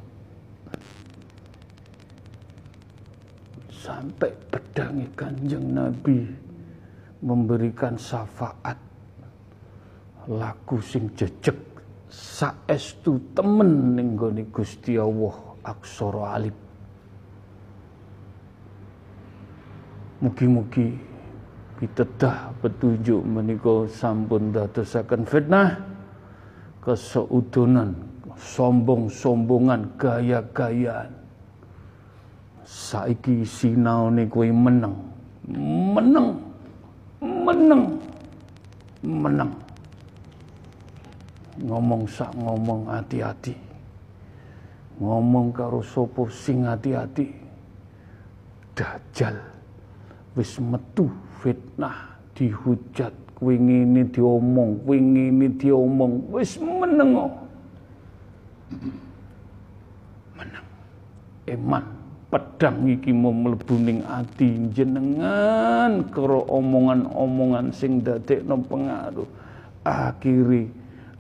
Sampai 3.70 4.34
pedangi 4.50 5.08
kanjeng 5.14 5.72
Nabi 5.72 6.26
memberikan 7.22 7.96
syafaat. 7.96 8.78
Laku 10.30 10.78
sing 10.78 11.10
jejek 11.18 11.58
saestu 12.10 13.18
temen 13.34 13.98
ning 13.98 14.14
gone 14.14 14.46
Gusti 14.54 14.98
Allah 14.98 15.34
aksara 15.66 16.38
alif 16.38 16.58
Mugi-mugi 20.20 21.00
pitedah 21.80 22.52
petunjuk 22.60 23.24
menika 23.24 23.88
sampun 23.88 24.52
dadosaken 24.52 25.24
fitnah 25.24 25.89
keseudonan 26.84 27.96
sombong-sombongan 28.40 30.00
gaya-gayaan. 30.00 31.12
Saiki 32.64 33.44
sinaone 33.44 34.30
kowe 34.30 34.48
meneng. 34.48 34.96
Meneng. 35.94 36.30
Meneng. 37.20 37.84
Meneng. 39.04 39.52
Ngomong 41.60 42.04
sak 42.08 42.32
ngomong 42.40 42.88
hati-hati. 42.88 43.56
Ngomong 45.04 45.52
karo 45.52 45.84
sopo 45.84 46.32
sing 46.32 46.64
hati-hati. 46.64 47.28
Dajjal. 48.78 49.36
Wis 50.38 50.56
metu 50.62 51.12
fitnah 51.44 52.16
dihujat 52.38 53.12
kuwi 53.40 53.56
ngene 53.56 54.04
diomong 54.12 54.84
kuwi 54.84 55.00
ngene 55.00 55.48
diomong. 55.56 56.28
Wis 56.36 56.60
meneng 56.60 57.16
meneng. 60.36 60.66
Eman 61.48 61.84
pedang 62.30 62.86
iki 62.86 63.10
mau 63.16 63.34
mlebu 63.34 63.76
ning 63.80 64.04
ati. 64.06 64.70
Jenengan 64.76 66.06
karo 66.12 66.46
omongan-omongan 66.52 67.72
sing 67.72 68.04
dadekno 68.04 68.60
pengaruh. 68.68 69.28
Akhirnya 69.88 70.70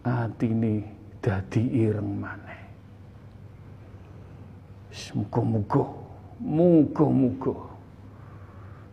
atine 0.04 0.84
dadi 1.24 1.64
ireng 1.88 2.20
maneh. 2.20 2.62
Muga-muga, 5.10 5.90
muga-muga 6.38 7.56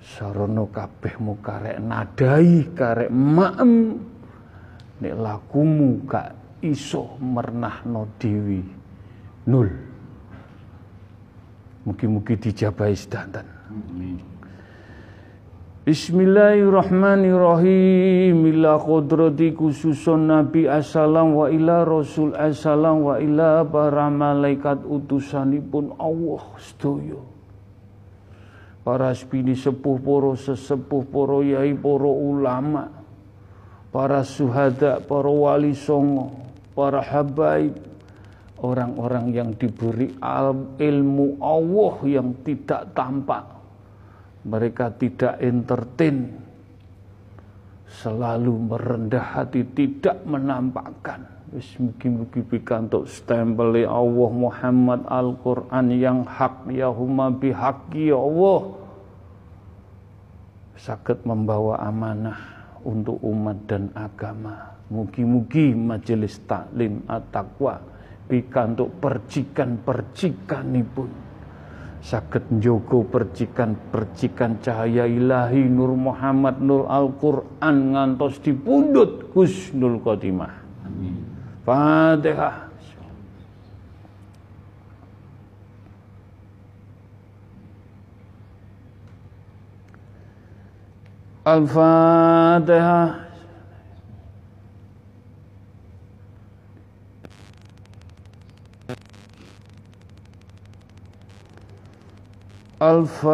sarana 0.07 0.63
kabeh 0.71 1.19
karek 1.43 1.83
nadai 1.83 2.71
karek 2.71 3.11
maem 3.11 3.99
nek 5.03 5.15
lakumu 5.19 6.07
gak 6.07 6.63
iso 6.63 7.19
mernahno 7.19 8.07
dewi 8.23 8.63
nul. 9.51 9.97
Mugi-mugi 11.87 12.35
dijabahi 12.35 12.99
sedanten. 12.99 13.47
Amin. 13.71 14.19
Bismillahirrahmanirrahim 15.87 18.43
Ila 18.43 18.75
kodrati 18.83 19.55
khususun 19.55 20.27
Nabi 20.27 20.67
Assalam 20.67 21.39
wa 21.39 21.47
ila 21.47 21.87
Rasul 21.87 22.35
Assalam 22.35 23.07
wa 23.07 23.23
ila 23.23 23.63
para 23.63 24.11
malaikat 24.11 24.83
utusanipun 24.83 25.95
Allah 26.03 26.43
sedoyo 26.59 27.36
Para 28.87 29.11
spini 29.11 29.59
sepuh 29.59 29.99
poro 29.99 30.39
sesepuh 30.39 31.03
poro 31.11 31.43
yai 31.43 31.75
poro 31.75 32.15
ulama 32.15 32.87
Para 33.91 34.23
suhada, 34.23 35.03
para 35.03 35.27
wali 35.27 35.75
songo 35.75 36.31
Para 36.71 37.03
habaib 37.03 37.75
Orang-orang 38.63 39.35
yang 39.35 39.51
diberi 39.59 40.15
ilmu 40.79 41.43
Allah 41.43 41.95
yang 42.07 42.41
tidak 42.47 42.95
tampak 42.95 43.57
mereka 44.47 44.95
tidak 44.95 45.43
entertain, 45.43 46.31
selalu 47.91 48.55
merendah 48.71 49.43
hati, 49.43 49.67
tidak 49.75 50.23
menampakkan. 50.23 51.36
Wis 51.55 51.79
mugi-mugi 51.79 52.43
pikantuk 52.43 53.07
stempel 53.07 53.87
Allah 53.87 54.31
Muhammad 54.35 55.07
Al-Qur'an 55.07 55.95
yang 55.95 56.27
hak 56.27 56.67
ya 56.75 56.91
huma 56.91 57.31
bihaqi 57.31 58.11
ya 58.11 58.19
Allah. 58.19 58.75
Sakit 60.75 61.23
membawa 61.23 61.79
amanah 61.87 62.39
untuk 62.83 63.23
umat 63.23 63.63
dan 63.71 63.95
agama. 63.95 64.75
Mugi-mugi 64.91 65.71
majelis 65.75 66.43
taklim 66.47 67.07
at-taqwa 67.07 67.79
pikantuk 68.27 68.91
percikan-percikan 68.99 70.67
pun 70.91 71.11
saged 72.03 72.43
njogo 72.55 73.03
percikan-percikan 73.07 74.63
cahaya 74.63 75.11
ilahi 75.11 75.67
Nur 75.67 75.95
Muhammad 75.99 76.63
Nur 76.63 76.87
Al-Qur'an 76.87 77.95
ngantos 77.95 78.39
dipundhut 78.43 79.35
Husnul 79.35 79.99
Khotimah. 80.03 80.55
Amin. 80.87 81.36
Fatihah. 81.67 82.71
Al-Fatihah. 91.45 93.27
Al-Fatihah. 102.79 103.27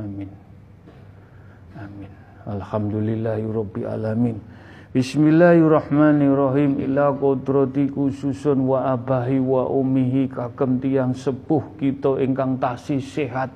Amin. 0.00 0.30
Amin. 1.76 2.10
Alhamdulillahirabbil 2.48 3.84
alamin. 3.84 4.40
Bismillahirrahmanirrahim 4.90 6.82
ila 6.82 7.14
kodrati 7.14 7.86
khususun 7.86 8.66
wa 8.66 8.90
abahi 8.90 9.38
wa 9.38 9.70
umihi 9.70 10.26
kagem 10.26 10.82
tiang 10.82 11.14
sepuh 11.14 11.78
kita 11.78 12.18
ingkang 12.18 12.58
tasih 12.58 12.98
sehat 12.98 13.54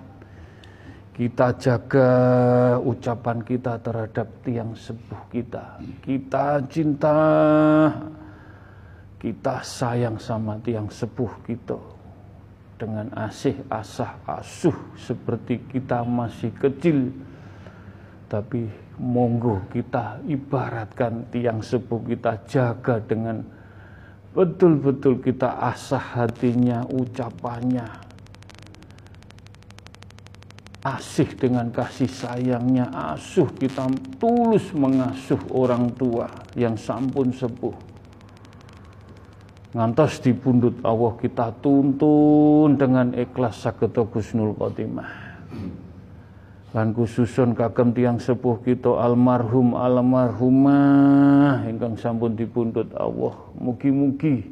kita 1.10 1.58
jaga 1.58 2.10
ucapan 2.78 3.42
kita 3.42 3.82
terhadap 3.82 4.30
tiang 4.46 4.78
sepuh 4.78 5.22
kita 5.34 5.82
kita 6.06 6.62
cinta 6.70 7.18
kita 9.18 9.58
sayang 9.58 10.22
sama 10.22 10.54
tiang 10.62 10.86
sepuh 10.86 11.34
kita 11.42 11.93
dengan 12.74 13.10
asih 13.14 13.54
asah 13.70 14.18
asuh 14.26 14.74
seperti 14.98 15.62
kita 15.70 16.02
masih 16.02 16.50
kecil 16.58 17.14
tapi 18.26 18.66
monggo 18.98 19.62
kita 19.70 20.22
ibaratkan 20.26 21.26
tiang 21.30 21.62
sepuh 21.62 22.02
kita 22.02 22.42
jaga 22.46 22.98
dengan 23.02 23.42
betul-betul 24.34 25.22
kita 25.22 25.62
asah 25.70 26.02
hatinya, 26.18 26.82
ucapannya, 26.90 27.86
asih 30.82 31.30
dengan 31.38 31.70
kasih 31.70 32.10
sayangnya, 32.10 32.90
asuh 33.14 33.46
kita 33.54 33.86
tulus 34.18 34.74
mengasuh 34.74 35.38
orang 35.54 35.88
tua 35.94 36.26
yang 36.58 36.74
sampun 36.74 37.30
sepuh. 37.30 37.93
Ngantos 39.74 40.22
di 40.22 40.30
pundut 40.30 40.78
Allah 40.86 41.18
kita 41.18 41.50
tuntun 41.58 42.78
dengan 42.78 43.10
ikhlas 43.10 43.58
saketo 43.58 44.06
Gusnul 44.06 44.54
Khotimah. 44.54 45.10
Lan 46.70 46.94
khususun 46.94 47.58
kagem 47.58 47.90
tiang 47.90 48.22
sepuh 48.22 48.62
kita 48.62 48.94
almarhum 48.94 49.74
almarhumah 49.74 51.66
ingkang 51.66 51.98
sampun 51.98 52.38
dipundhut 52.38 52.86
Allah. 52.94 53.34
Mugi-mugi 53.58 54.46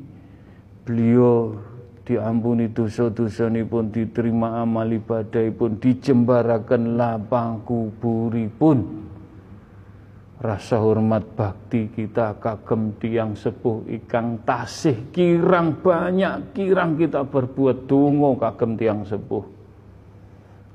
beliau 0.83 1.55
diampuni 2.03 2.67
dosa-dosanipun 2.67 3.95
diterima 3.95 4.59
amal 4.59 4.91
ibadahipun 4.91 5.79
dijembaraken 5.79 6.99
lapang 6.99 7.63
kuburipun 7.63 9.07
rasa 10.43 10.83
hormat 10.83 11.23
bakti 11.39 11.87
kita 11.95 12.35
kagem 12.43 12.99
tiang 12.99 13.39
sepuh 13.39 13.87
ikang 13.87 14.43
tasih 14.43 14.99
kirang 15.15 15.79
banyak 15.79 16.51
kirang 16.51 16.99
kita 16.99 17.23
berbuat. 17.23 17.87
Donga 17.87 18.51
kagem 18.51 18.75
tiang 18.75 19.07
sepuh. 19.07 19.47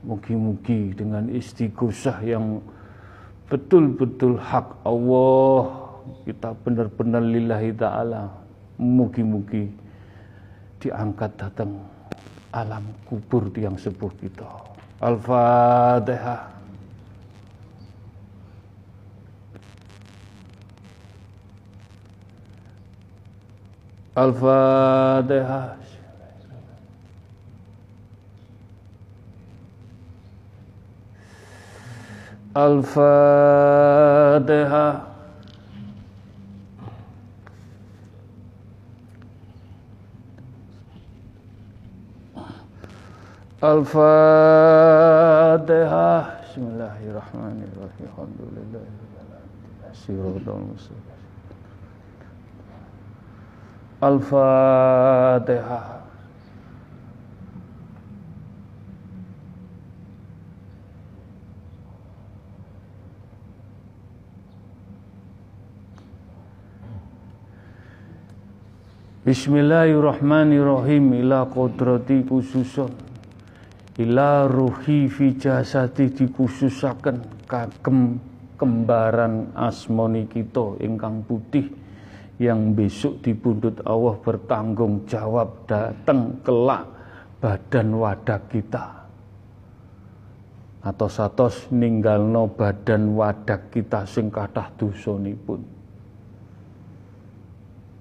Mugi-mugi 0.07 0.95
dengan 0.95 1.27
istighosah 1.27 2.23
yang 2.23 2.63
betul-betul 3.51 4.39
hak 4.39 4.87
Allah 4.87 5.67
kita 6.23 6.55
benar-benar 6.63 7.19
lillahi 7.27 7.75
ta'ala 7.75 8.31
mugi-mugi 8.79 9.67
diangkat 10.79 11.35
datang 11.35 11.75
alam 12.55 12.87
kubur 13.03 13.51
yang 13.59 13.75
sepuh 13.75 14.11
kita. 14.15 14.47
Al-Fatihah 15.03 16.56
الفاتحة. 24.17 25.77
الفاتحة. 32.57 33.77
الفاتحة. 43.63 44.97
بسم 46.43 46.61
الله 46.61 46.97
الرحمن 47.09 47.57
الرحيم. 47.69 48.07
الحمد 48.09 48.39
لله 48.57 48.81
رب 48.81 49.13
العالمين. 49.21 49.93
الصراط 49.93 50.47
المستقيم 50.55 51.06
Al-Fatihah 53.97 55.97
Bismillahirrahmanirrahim. 69.25 71.17
Ila 71.25 71.49
kodrati 71.49 72.21
khususun. 72.21 72.93
Ila 73.97 74.45
ruhi 74.45 75.09
fi 75.09 75.33
jasadi 75.35 76.13
dikhususaken 76.13 77.49
kagem 77.49 78.21
kembaran 78.61 79.57
asmoni 79.57 80.29
kita 80.29 80.77
ingkang 80.85 81.25
putih 81.25 81.86
yang 82.37 82.77
besok 82.77 83.21
dipundhut 83.25 83.81
Allah 83.85 84.15
bertanggung 84.21 85.05
jawab 85.09 85.65
dateng 85.65 86.37
kelak 86.45 86.85
badan 87.41 87.87
wadah 87.97 88.41
kita. 88.49 88.85
Atau 90.85 91.09
satos 91.09 91.67
ninggalno 91.73 92.47
badan 92.47 93.17
wadah 93.17 93.59
kita 93.73 94.05
sing 94.05 94.29
kathah 94.29 94.69
dosanipun 94.77 95.77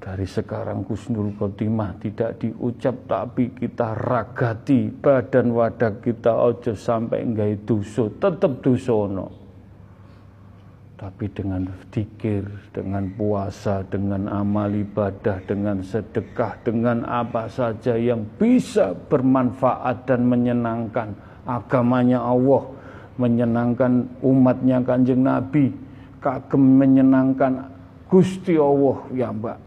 dari 0.07 0.23
sekarang 0.23 0.87
Kusnul 0.87 1.35
Khotimah 1.35 1.99
tidak 1.99 2.39
diucap 2.39 2.95
tapi 3.11 3.51
kita 3.51 3.91
ragati 3.99 4.87
badan 4.87 5.51
wadah 5.51 5.99
kita 5.99 6.31
ojo 6.31 6.79
sampai 6.79 7.27
enggak 7.27 7.67
dosa 7.67 8.07
tetap 8.23 8.63
dosono 8.63 9.46
tapi 10.97 11.29
dengan 11.29 11.69
dikir 11.93 12.49
dengan 12.73 13.05
puasa 13.21 13.85
dengan 13.87 14.29
amal 14.33 14.73
ibadah 14.73 15.39
dengan 15.45 15.85
sedekah 15.85 16.57
dengan 16.65 17.05
apa 17.05 17.47
saja 17.53 18.01
yang 18.01 18.25
bisa 18.41 18.97
bermanfaat 19.13 20.09
dan 20.09 20.25
menyenangkan 20.25 21.13
agamanya 21.45 22.25
Allah 22.25 22.65
menyenangkan 23.21 24.09
umatnya 24.25 24.81
kanjeng 24.81 25.21
Nabi 25.21 25.87
kagem 26.27 26.63
menyenangkan 26.83 27.77
Gusti 28.11 28.55
Allah. 28.59 28.99
Ya 29.15 29.31
mbak. 29.31 29.59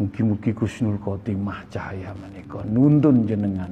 Mugi-mugi 0.00 0.50
Gusnul 0.50 0.98
Khotimah 0.98 1.64
cahaya 1.70 2.10
menika. 2.18 2.64
Nuntun 2.66 3.28
jenengan. 3.28 3.70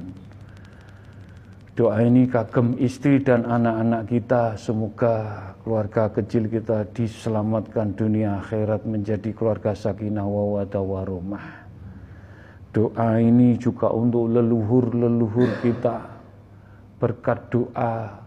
Doa 1.73 2.05
ini 2.05 2.29
kagem 2.29 2.77
istri 2.77 3.17
dan 3.17 3.49
anak-anak 3.49 4.05
kita. 4.05 4.53
Semoga 4.61 5.41
keluarga 5.65 6.05
kecil 6.13 6.45
kita 6.45 6.85
diselamatkan 6.93 7.97
dunia 7.97 8.37
akhirat 8.45 8.85
menjadi 8.85 9.33
keluarga 9.33 9.73
sakinah 9.73 10.21
wa 10.21 10.61
warahmah. 10.69 11.65
Doa 12.77 13.17
ini 13.17 13.57
juga 13.57 13.89
untuk 13.89 14.29
leluhur-leluhur 14.29 15.65
kita. 15.65 15.97
Berkat 17.01 17.49
doa 17.49 18.21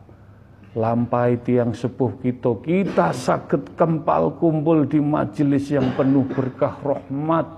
lampai 0.74 1.38
tiang 1.40 1.70
sepuh 1.70 2.18
kita 2.20 2.52
kita 2.60 3.14
sakit 3.14 3.78
kempal 3.78 4.36
kumpul 4.36 4.84
di 4.84 5.00
majelis 5.00 5.72
yang 5.72 5.96
penuh 5.96 6.28
berkah 6.28 6.76
rahmat 6.84 7.55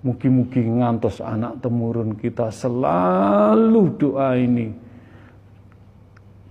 Mugi-mugi 0.00 0.64
ngantos 0.64 1.20
anak 1.20 1.60
temurun 1.60 2.16
kita 2.16 2.48
selalu 2.48 4.00
doa 4.00 4.32
ini 4.32 4.72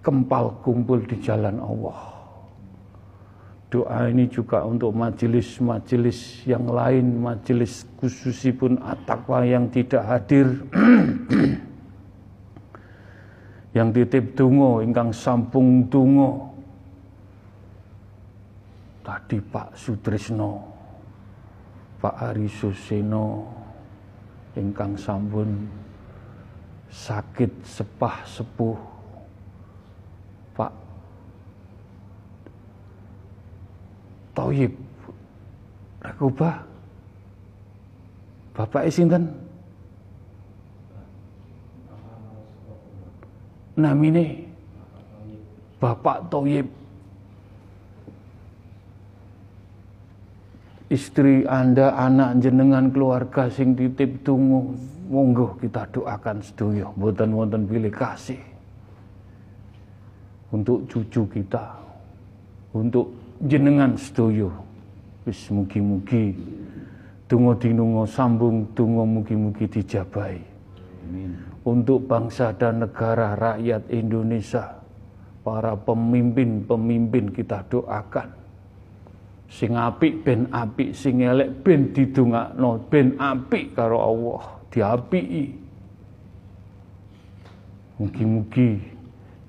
kempal 0.05 0.53
kumpul 0.61 1.01
di 1.01 1.17
jalan 1.17 1.57
Allah. 1.57 1.97
Doa 3.69 4.09
ini 4.09 4.29
juga 4.29 4.65
untuk 4.65 4.93
majelis-majelis 4.93 6.45
yang 6.45 6.65
lain, 6.69 7.21
majelis 7.21 7.85
khususipun 7.97 8.81
at-taqwa 8.81 9.45
yang 9.45 9.69
tidak 9.69 10.01
hadir. 10.05 10.45
yang 13.77 13.93
titip 13.93 14.33
tungo 14.33 14.81
ingkang 14.81 15.13
sampung 15.13 15.85
tungo 15.89 16.49
tadi 19.05 19.37
Pak 19.37 19.77
Sutrisno 19.77 20.68
Pak 21.99 22.15
Ari 22.15 22.47
Suseno 22.47 23.43
ingkang 24.55 24.95
sampun 24.95 25.67
sakit 26.87 27.51
sepah 27.67 28.23
sepuh. 28.23 28.79
Pak 30.55 30.73
Toyib 34.31 34.73
Rakubah 35.99 36.55
Bapak 38.55 38.87
Isinten 38.87 39.27
namine 43.75 44.47
Bapak 45.79 46.27
Toyib 46.31 46.78
istri 50.89 51.45
anda 51.45 51.93
anak 51.93 52.41
jenengan 52.41 52.89
keluarga 52.89 53.47
sing 53.47 53.77
titip 53.77 54.25
tunggu. 54.25 54.73
Monggo 55.09 55.57
kita 55.57 55.89
doakan 55.89 56.37
sedoyo. 56.37 56.93
Mboten 56.93 57.33
wonten 57.33 57.65
pilih 57.65 57.89
kasih. 57.89 58.37
Untuk 60.53 60.85
cucu 60.85 61.25
kita. 61.33 61.65
Untuk 62.77 63.09
jenengan 63.41 63.97
sedoyo. 63.97 64.53
Wis 65.25 65.49
mugi-mugi 65.49 66.37
tungo 67.29 67.53
dinungo 67.57 68.05
sambung 68.09 68.69
tungo 68.73 69.05
mugi-mugi 69.05 69.65
dijabai. 69.65 70.37
Amin. 71.05 71.37
Untuk 71.65 72.05
bangsa 72.05 72.53
dan 72.53 72.85
negara 72.85 73.33
rakyat 73.37 73.89
Indonesia. 73.89 74.77
Para 75.41 75.73
pemimpin-pemimpin 75.73 77.33
kita 77.33 77.65
doakan. 77.65 78.38
Sing 79.49 79.73
apik 79.73 80.21
ben 80.21 80.45
apik, 80.53 80.93
sing 80.93 81.25
elek 81.25 81.65
ben 81.65 81.89
didongakno, 81.89 82.85
ben 82.85 83.17
apik 83.17 83.73
karo 83.73 83.97
Allah, 83.97 84.43
diapiki. 84.69 85.57
Mugi-mugi 87.97 88.77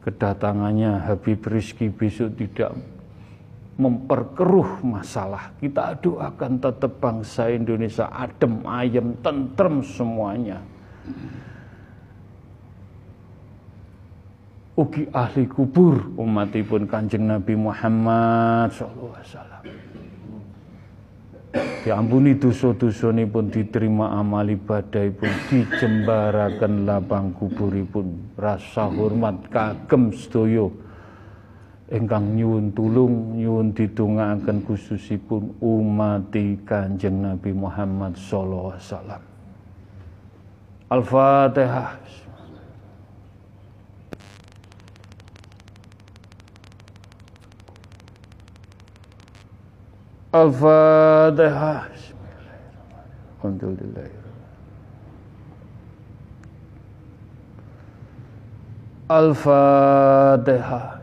kedatangannya 0.00 1.04
Habib 1.04 1.44
Rizki 1.44 1.92
besok 1.92 2.34
tidak 2.40 2.72
memperkeruh 3.76 4.82
masalah. 4.82 5.52
Kita 5.60 5.94
doakan 6.00 6.58
tetap 6.58 6.92
bangsa 6.98 7.52
Indonesia 7.52 8.08
adem, 8.08 8.64
ayem, 8.66 9.14
tentrem 9.20 9.84
semuanya. 9.84 10.58
ugi 14.80 15.04
ahli 15.12 15.44
kubur 15.44 16.16
umatipun 16.16 16.88
Kanjeng 16.88 17.28
Nabi 17.28 17.52
Muhammad 17.52 18.72
sallallahu 18.72 19.12
alaihi 19.12 19.28
wasallam. 19.28 19.49
Diampuni 21.80 22.36
dosa 22.36 22.76
pun 22.76 23.48
diterima 23.48 24.12
amal 24.12 24.52
pun 24.52 25.32
dijembaraken 25.48 26.84
lapang 26.84 27.32
kuburipun. 27.32 28.36
Rasa 28.36 28.84
hormat 28.92 29.48
kagem 29.48 30.12
sedaya 30.12 30.68
ingkang 31.88 32.36
nyuwun 32.36 32.70
tulung 32.76 33.34
nyuwun 33.40 33.72
ditungakaken 33.72 34.62
khususipun 34.68 35.56
umati 35.58 36.60
Kanjeng 36.68 37.24
Nabi 37.24 37.50
Muhammad 37.56 38.14
sallallahu 38.14 38.76
alaihi 38.76 38.84
wasallam. 38.84 39.22
Al-Fatihah. 40.90 41.88
Al-Fatihah. 50.30 51.90
Alhamdulillah. 53.42 54.06
Al-Fatihah. 59.10 61.02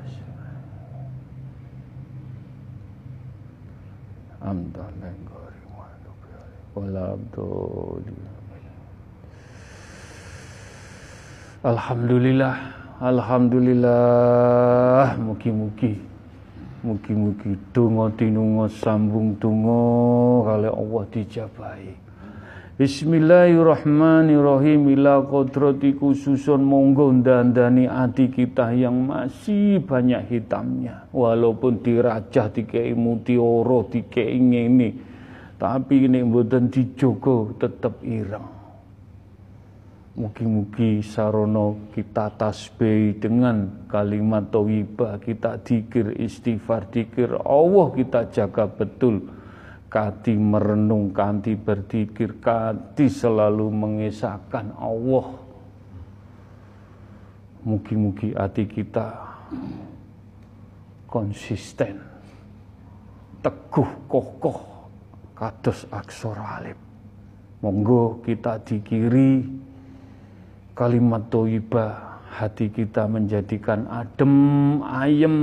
Alhamdulillah, 11.67 12.55
Alhamdulillah, 13.03 15.19
mugi-mugi 15.19 16.06
Mugi-mugi 16.87 17.75
donga 17.75 18.07
tinunga 18.15 18.71
sambung 18.71 19.35
donga 19.43 19.83
kali 20.47 20.71
Allah 20.71 21.03
dijabahi. 21.11 21.91
Bismillahirrahmanirrahim. 22.79 24.95
Ila 24.95 25.19
kodrati 25.27 25.99
khususun 25.99 26.63
monggo 26.63 27.11
dandani 27.11 27.91
hati 27.91 28.31
kita 28.31 28.71
yang 28.71 29.03
masih 29.03 29.83
banyak 29.83 30.31
hitamnya. 30.31 31.11
Walaupun 31.11 31.83
dirajah 31.83 32.55
dikei 32.55 32.95
mutiara 32.95 33.83
dikei 33.91 34.39
ngene. 34.39 34.95
Tapi 35.59 36.07
ini 36.07 36.23
mboten 36.23 36.71
dijogo 36.71 37.51
tetap 37.59 37.99
ireng 38.07 38.56
Mugi-mugi 40.17 41.05
sarono 41.05 41.93
kita 41.93 42.33
tasbih 42.33 43.21
dengan 43.21 43.85
kalimat 43.85 44.49
thayyibah, 44.49 45.21
kita 45.21 45.61
dikir 45.61 46.17
istighfar, 46.17 46.89
dikir 46.89 47.37
Allah 47.45 47.93
kita 47.93 48.25
jaga 48.33 48.65
betul. 48.65 49.29
Kati 49.93 50.33
merenung, 50.33 51.13
kanti 51.13 51.53
berdikir, 51.53 52.41
kati 52.41 53.05
selalu 53.05 53.69
mengesahkan 53.69 54.73
Allah. 54.81 55.37
Mugi-mugi 57.61 58.33
hati 58.33 58.65
kita 58.65 59.07
konsisten, 61.05 62.01
teguh, 63.45 64.09
kokoh, 64.09 64.59
kados 65.37 65.85
aksara 65.93 66.57
alif. 66.57 66.77
Monggo 67.61 68.17
kita 68.25 68.57
dikiri 68.65 69.45
kalimat 70.77 71.25
toibah 71.33 72.21
hati 72.37 72.69
kita 72.69 73.09
menjadikan 73.09 73.89
adem, 73.89 74.35
ayem, 74.85 75.37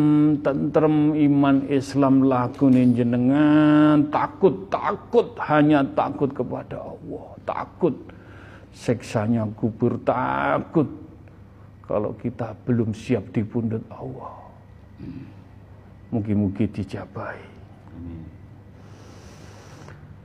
tentrem 0.47 1.11
iman 1.11 1.67
Islam 1.67 2.23
lakuin 2.23 2.95
jenengan. 2.95 4.07
Takut, 4.15 4.71
takut 4.71 5.35
hanya 5.51 5.83
takut 5.99 6.31
kepada 6.31 6.79
Allah, 6.79 7.27
takut. 7.43 7.99
Seksanya 8.71 9.43
kubur, 9.59 9.99
takut. 10.07 10.87
Kalau 11.85 12.15
kita 12.17 12.55
belum 12.63 12.95
siap 12.95 13.35
di 13.35 13.43
pundut 13.43 13.83
Allah. 13.91 14.39
Mugi-mugi 16.15 16.71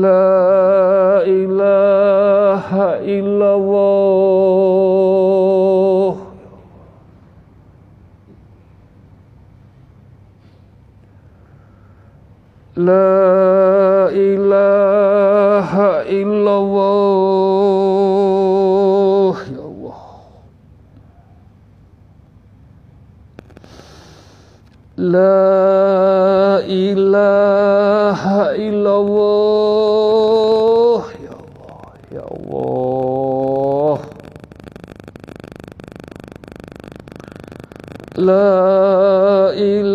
La 0.00 1.20
ilaha 1.26 2.88
illallah 3.04 4.30
La 12.76 13.29
ilaha 13.29 13.29
La 38.30 39.50
ilaha 39.56 39.89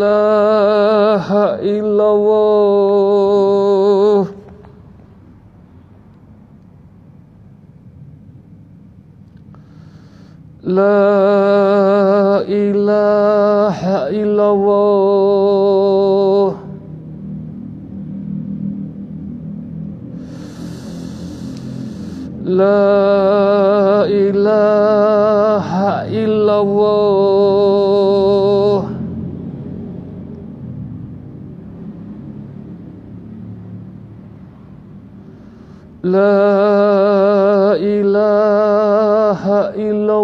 La 36.15 37.75
ilaha 37.75 39.75
illallah 39.75 40.15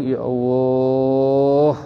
Ya 0.00 0.24
Allah 0.24 1.76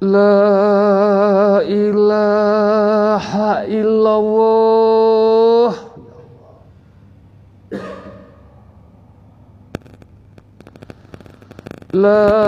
La 0.00 1.60
ilaha 1.68 3.68
illallah 3.68 5.72
La 11.92 12.47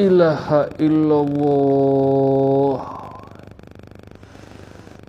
ilaha 0.00 0.72
illallah. 0.80 2.80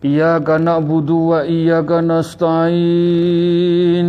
Iyyaka 0.03 0.59
na'budu 0.59 1.31
wa 1.31 1.47
iyyaka 1.47 2.01
nasta'in. 2.01 4.07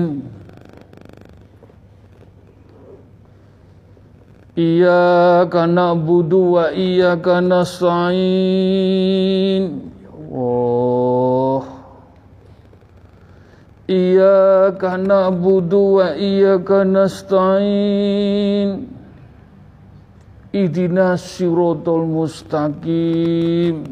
Iyyaka 4.56 5.66
na'budu 5.68 6.52
wa 6.58 6.72
iyyaka 6.74 7.40
nasta'in. 7.40 8.12
Ya 10.02 10.10
Allah. 10.12 11.62
Iyyaka 13.88 14.96
na'budu 14.96 15.94
wa 16.00 16.16
iyyaka 16.16 16.84
nasta'in 16.88 18.91
Idina 20.52 21.16
siratal 21.16 22.04
mustaqim. 22.04 23.88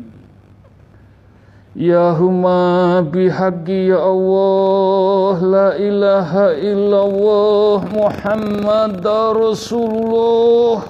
Ya 1.75 2.13
huma 2.13 3.01
bihaqqi 3.01 3.89
ya 3.89 3.97
Allah 3.97 5.41
La 5.41 5.69
ilaha 5.81 6.53
illallah 6.61 7.81
Muhammad 7.97 9.01
Rasulullah. 9.41 10.85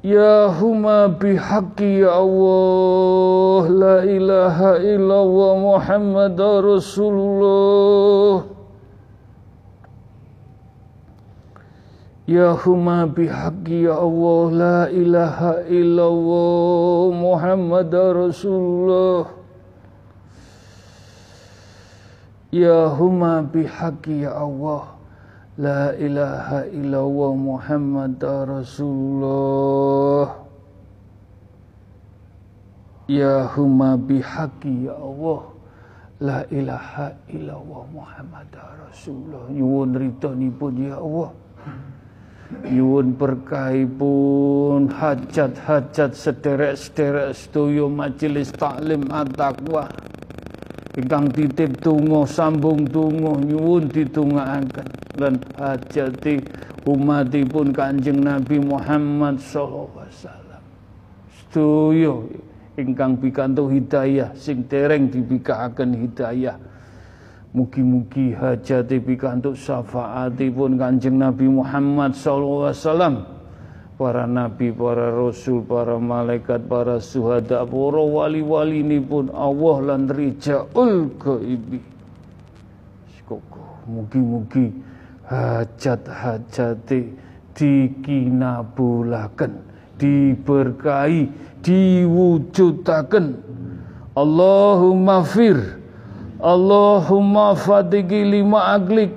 Ya 0.00 0.48
huma 0.56 1.12
bihaqqi 1.12 2.00
ya 2.00 2.16
Allah 2.16 3.68
La 3.68 3.96
ilaha 4.08 4.80
illallah 4.80 5.52
Muhammad 5.60 6.40
Rasulullah 6.40 8.53
Ya 12.24 12.56
huma 12.56 13.04
bihaqqi 13.04 13.84
ya 13.84 14.00
Allah 14.00 14.48
La 14.48 14.78
ilaha 14.88 15.60
illallah 15.68 17.12
Muhammad 17.12 17.92
Rasulullah. 17.92 19.28
Ya 22.48 22.88
huma 22.88 23.44
bihaqqi 23.44 24.24
ya 24.24 24.40
Allah 24.40 24.96
La 25.60 25.92
ilaha 26.00 26.64
illallah 26.72 27.32
Muhammad 27.36 28.16
Rasulullah. 28.24 30.40
Ya 33.04 33.52
huma 33.52 34.00
bihaqi 34.00 34.88
ya 34.88 34.96
Allah 34.96 35.52
La 36.24 36.40
ilaha 36.48 37.12
illallah 37.28 37.84
Muhammad 37.92 38.48
Rasulullah. 38.80 39.44
Nyuwun 39.52 39.92
pun 40.56 40.72
ya 40.80 40.96
Allah 40.96 41.28
Nyuwun 42.44 43.16
berkahipun 43.16 44.92
hajat-hajat 44.92 46.12
sederek-sederek 46.12 47.32
sedoyo 47.32 47.88
majelis 47.88 48.52
taklim 48.52 49.08
at-taqwa 49.08 49.88
ingkang 50.94 51.32
titip 51.32 51.80
tungo 51.80 52.28
sambung 52.28 52.84
tungo 52.84 53.40
nyuwun 53.40 53.88
ditungaaken 53.88 54.88
lan 55.18 55.40
hajati 55.56 56.44
umatipun 56.84 57.72
Kanjeng 57.72 58.20
Nabi 58.20 58.60
Muhammad 58.60 59.40
sallallahu 59.40 60.04
alaihi 60.04 60.16
wasallam. 60.20 60.62
Ingkang 62.74 63.22
pikantuk 63.22 63.70
hidayah 63.70 64.34
sing 64.34 64.66
dereng 64.66 65.06
dibikaaken 65.06 65.94
hidayah 65.94 66.58
mugi-mugi 67.54 68.34
hajate 68.34 68.98
pikantuk 68.98 69.54
syafaatipun 69.54 70.74
Kanjeng 70.74 71.22
Nabi 71.22 71.46
Muhammad 71.46 72.18
wasallam. 72.18 73.30
Para 73.94 74.26
nabi, 74.26 74.74
para 74.74 75.14
rasul, 75.14 75.62
para 75.62 76.02
malaikat, 76.02 76.66
para 76.66 76.98
suhada, 76.98 77.62
para 77.62 78.02
wali-wali 78.02 78.82
ini 78.82 78.98
pun 78.98 79.30
Allah 79.30 79.94
lan 79.94 80.10
rijaul 80.10 81.14
gaibi. 81.14 81.78
Sekoko, 83.14 83.86
mugi-mugi 83.86 84.74
hajat-hajate 85.30 87.14
dikinabulaken, 87.54 89.62
diberkahi, 89.94 91.30
diwujudaken. 91.62 93.26
Allahumma 94.18 95.22
fir 95.22 95.83
Allahumma 96.44 97.56
fatigi 97.56 98.20
lima 98.20 98.76
aglik. 98.76 99.16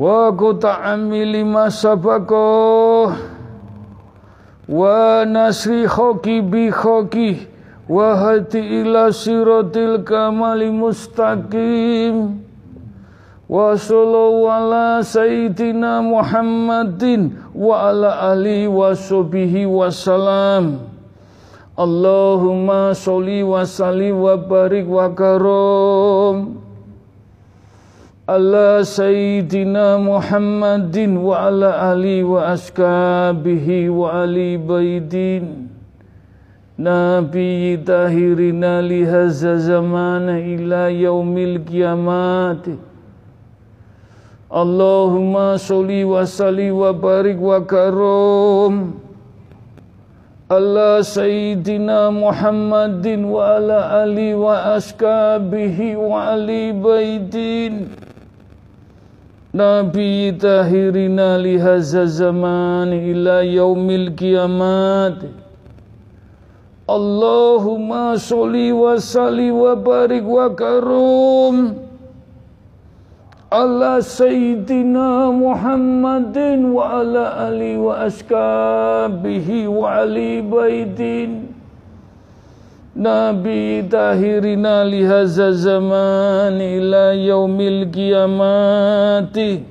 Wa 0.00 0.32
kuta'ami 0.32 1.28
lima 1.28 1.68
sabako. 1.68 3.12
Wa 4.64 5.28
nasri 5.28 5.84
khoki 5.84 6.40
bi 6.40 6.72
khoki. 6.72 7.44
Wa 7.84 8.16
hati 8.16 8.80
ila 8.80 9.12
siratil 9.12 10.00
kamali 10.08 10.72
mustaqim. 10.72 12.40
Wa 13.44 13.76
sallallahu 13.76 14.48
ala 14.48 15.04
sayyidina 15.04 16.00
Muhammadin 16.00 17.44
wa 17.52 17.92
ala 17.92 18.32
ali 18.32 18.64
wa 18.64 18.96
sahbihi 18.96 19.68
wa 19.68 19.92
salam 19.92 20.93
Allahumma 21.74 22.94
sholli 22.94 23.42
wa 23.42 23.66
salli 23.66 24.14
wa 24.14 24.36
barik 24.38 24.86
wa 24.86 25.10
karom. 25.10 26.62
Ala 28.30 28.86
sayyidina 28.86 29.98
Muhammadin 29.98 31.18
wa 31.18 31.50
ala 31.50 31.90
ali 31.90 32.22
wa 32.22 32.54
askabihi 32.54 33.90
wa 33.90 34.22
ali 34.22 34.54
baidin. 34.56 35.74
Nabi 36.78 37.78
tahirina 37.84 38.82
lihaza 38.82 39.58
zamana 39.58 40.42
ila 40.42 40.90
yaumil 40.90 41.62
kiamati 41.62 42.74
Allahumma 44.50 45.54
sholli 45.58 46.02
wa 46.02 46.26
salli 46.26 46.70
wa 46.74 46.90
barik 46.92 47.38
wa 47.38 47.62
karom 47.62 48.98
ala 50.56 51.04
sayyidina 51.04 52.10
Muhammadin 52.10 53.24
wa 53.30 53.56
ala 53.56 54.02
ali 54.02 54.34
wa 54.34 54.74
askabihi 54.78 55.96
wa 55.96 56.32
ali 56.32 56.72
baitin 56.72 57.88
Nabi 59.54 60.32
tahirina 60.34 61.38
lihaza 61.38 62.06
zaman 62.06 62.90
ila 62.92 63.42
yaumil 63.46 64.10
kiamat 64.18 65.22
Allahumma 66.88 68.18
sholli 68.18 68.72
wa 73.54 74.02
salli 74.02 74.56
wa 74.56 74.64
barik 74.64 74.68
wa 74.68 74.82
karom 74.84 75.04
ala 75.04 75.14
sayyidina 75.14 75.32
Muhammadin 75.32 76.72
wa 76.74 77.00
ala 77.00 77.46
ali 77.46 77.76
wa 77.76 77.98
askabihi 78.02 79.66
wa 79.66 79.94
ali 79.94 80.42
baitin 80.42 81.48
Nabi 82.96 83.82
tahirina 83.90 84.84
lihaza 84.84 85.52
zaman 85.52 86.60
ila 86.60 87.12
yaumil 87.14 87.90
kiamati 87.90 89.62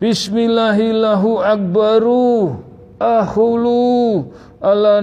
Bismillahillahu 0.00 1.40
akbaru 1.40 2.56
ahulu 3.00 4.32
ala 4.60 5.00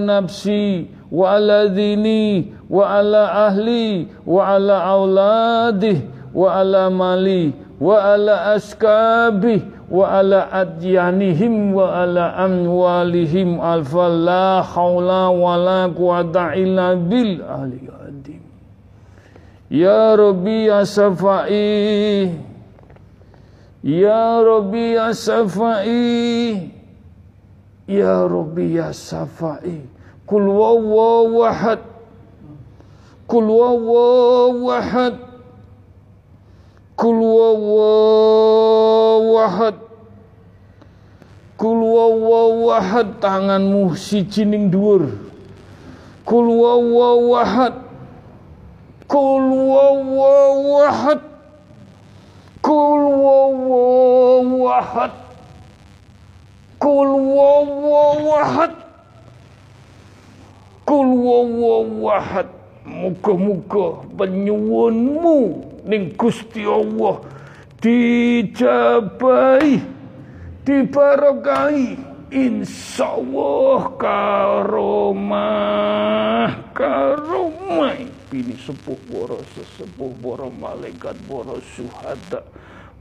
nafsi 6.36 6.36
wa 6.36 6.62
ala 6.62 6.90
dini 6.90 7.54
wa 7.54 7.54
ala 7.54 7.54
ahli 7.54 7.54
wa 7.54 7.54
ala 7.54 7.54
auladih 7.54 7.54
wa 7.54 7.54
ala 7.54 7.54
mali 7.54 7.54
wa 7.80 8.14
ala 8.14 8.46
askabi 8.54 9.64
wa 9.90 10.20
ala 10.20 10.52
adyanihim 10.52 11.74
wa 11.74 12.04
ala 12.04 12.36
amwalihim 12.36 13.60
alfa 13.62 14.10
la 14.10 14.62
hawla 14.64 15.30
wa 15.30 15.58
la 15.58 15.90
quwata 15.90 16.56
illa 16.56 16.96
bil 16.96 17.42
adim 17.42 18.42
ya 19.70 20.16
rabbi 20.16 20.66
ya 20.68 20.86
safai 20.86 22.36
ya 23.84 24.44
rabbi 24.44 24.94
ya 24.94 25.14
safai 25.14 26.70
ya 27.88 28.28
rabbi 28.28 28.76
ya 28.76 28.94
safai 28.94 29.82
kul 37.00 37.16
wawahad 38.60 39.76
kul 41.56 41.80
wawahad 41.80 43.08
tanganmu 43.24 43.96
si 43.96 44.28
cining 44.28 44.68
dhuwur. 44.68 45.08
Kul 46.28 46.46
wawahad 46.62 47.74
Kul 49.10 49.46
wawahad 49.50 51.22
Kul 52.62 53.02
wawahad 53.26 55.10
Kul 56.78 57.10
wawahad 57.34 58.74
Kul 60.86 61.10
wawahad 61.18 62.46
Muka-muka 62.86 64.06
penyuwunmu 64.14 65.69
ning 65.90 66.14
Gusti 66.14 66.70
Allah 66.70 67.18
dijabai 67.82 69.82
dibarokai 70.62 71.98
insyaallah 72.30 73.98
karomah 73.98 75.34
karomah. 76.78 77.98
Ini 78.30 78.54
sepuh 78.62 78.94
para 79.10 79.42
sesepuh 79.58 80.14
para 80.22 80.46
malaikat 80.54 81.18
para 81.26 81.58
syuhada 81.74 82.46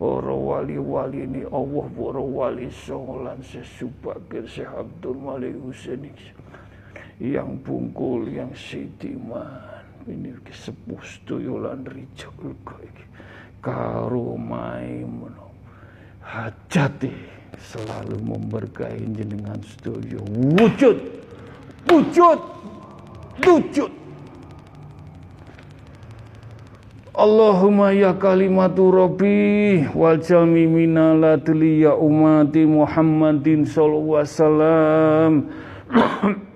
para 0.01 0.33
wali-wali 0.33 1.29
ini 1.29 1.45
Allah 1.53 1.85
para 1.93 2.25
wali 2.25 2.73
songolan 2.73 3.45
sesubakir 3.45 4.49
Syekh 4.49 4.73
Abdul 4.73 5.21
Malik 5.21 5.53
Husain 5.61 6.09
yang 7.21 7.61
bungkul 7.61 8.33
yang 8.33 8.57
sidiman 8.57 9.78
ini 10.07 10.31
sepuh 10.53 11.03
sedoyo 11.03 11.59
lan 11.67 11.83
rijal 11.83 12.31
iki 12.85 13.05
karo 13.59 14.39
maimun 14.39 15.35
hajati 16.23 17.11
selalu 17.59 18.23
memberkahi 18.23 19.03
jenengan 19.19 19.59
sedoyo 19.65 20.23
wujud! 20.55 20.99
Wujud! 21.89 22.41
Wujud! 23.43 23.93
Allahumma 27.19 27.91
ya 27.91 28.15
kalimatu 28.15 28.95
rabbi 28.95 29.83
wal 29.91 30.23
jami 30.23 30.71
minaladli 30.71 31.83
ya 31.83 31.99
umati 31.99 32.63
Muhammadin 32.63 33.67
sallallahu 33.67 34.23
wasallam. 34.23 35.33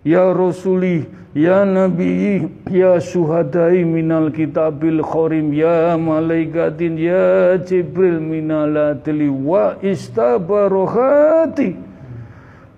Ya 0.00 0.32
rasuli 0.32 1.04
Ya 1.30 1.62
Nabi, 1.62 2.42
Ya 2.70 2.98
Suhadai 2.98 3.86
minal 3.86 4.34
kitabil 4.34 4.98
khorim, 4.98 5.54
Ya 5.54 5.94
Malaikatin, 5.94 6.98
Ya 6.98 7.54
Jibril 7.62 8.18
minal 8.18 8.74
adli, 8.74 9.30
Wa 9.30 9.78
istabarohati, 9.78 11.78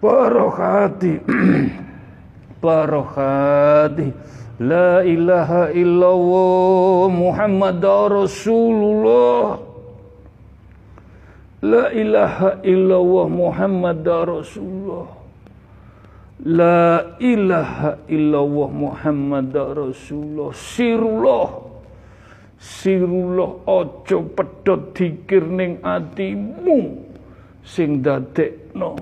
barohati. 0.05 1.17
barakatuh 2.63 4.15
La 4.63 5.03
ilaha 5.03 5.75
illallah 5.75 7.11
Muhammad 7.11 7.83
Rasulullah. 7.83 9.59
La 11.67 11.91
ilaha 11.91 12.63
illallah 12.63 13.27
Muhammad 13.27 14.07
Rasulullah 14.07 15.22
La 16.43 17.15
ilaha 17.23 18.03
illallah 18.11 18.71
Muhammad 18.75 19.55
Rasulullah. 19.55 20.51
Sirullah. 20.51 21.49
Sirullah 22.59 23.63
ojo 23.67 24.19
pedot 24.35 24.91
dikir 24.91 25.47
ning 25.47 25.79
atimu. 25.87 26.99
Sing 27.63 28.03
dadekno 28.03 28.99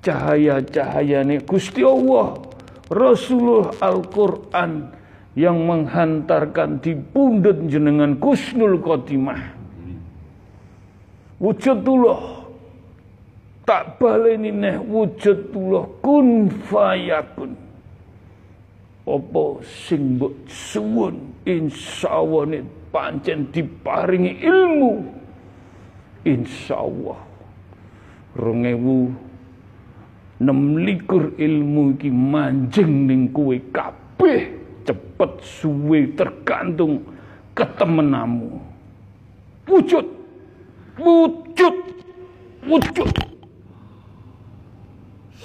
cahaya-cahayane 0.00 1.44
Gusti 1.44 1.84
Allah 1.84 2.40
Rasulullah 2.88 3.76
Al-Quran 3.76 4.88
yang 5.36 5.60
menghantarkan 5.68 6.80
di 6.80 6.96
pundut 6.96 7.60
jenengan 7.68 8.16
kusnul 8.16 8.80
khotimah. 8.80 9.60
Wujudullah 11.36 12.39
tak 13.70 14.02
baleni 14.02 14.50
neh 14.50 14.82
wujudullah 14.82 16.02
kun 16.02 16.50
fayakun. 16.66 17.54
Apa 19.06 19.62
sing 19.62 20.18
mbok 20.18 20.34
suwun 20.50 21.38
insyaallah 21.46 22.66
pancen 22.90 23.46
diparingi 23.54 24.42
ilmu. 24.42 25.06
Insyaallah. 26.26 27.20
Rongewu 28.34 29.14
nem 30.42 30.60
likur 30.82 31.30
ilmu 31.38 31.94
iki 31.94 32.10
manjing 32.10 33.06
ning 33.06 33.30
kowe 33.30 33.54
kabeh 33.70 34.50
cepet 34.82 35.32
suwe 35.46 36.10
tergantung 36.16 37.06
ketemenamu 37.52 38.56
wujud 39.68 40.06
wujud 40.96 41.76
wujud 42.64 43.29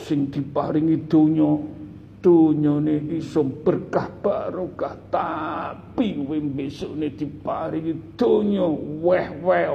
sing 0.05 0.29
diparingi 0.29 1.09
donya. 1.09 1.73
Donyane 2.21 3.05
iso 3.13 3.45
berkah 3.45 4.09
barokah 4.09 4.97
tapi 5.13 6.25
kowe 6.25 6.37
besokne 6.53 7.09
diparingi 7.13 8.17
donya. 8.17 8.65
Weh 9.01 9.27
weh 9.41 9.67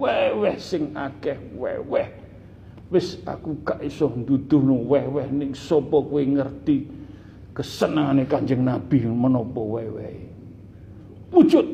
weh 0.00 0.28
weh 0.40 0.56
sing 0.56 0.96
akeh 0.96 1.36
weh 1.56 1.76
weh. 1.84 2.08
Wis 2.92 3.20
aku 3.24 3.60
gak 3.64 3.80
iso 3.80 4.12
nduduhno 4.12 4.84
weh-weh 4.84 5.26
ning 5.32 5.56
sapa 5.56 5.98
kowe 6.04 6.20
ngerti 6.20 6.84
kesenangane 7.56 8.28
Kanjeng 8.28 8.60
Nabi 8.60 9.08
menapa 9.08 9.60
weh-weh 9.60 10.24
wujud 11.34 11.66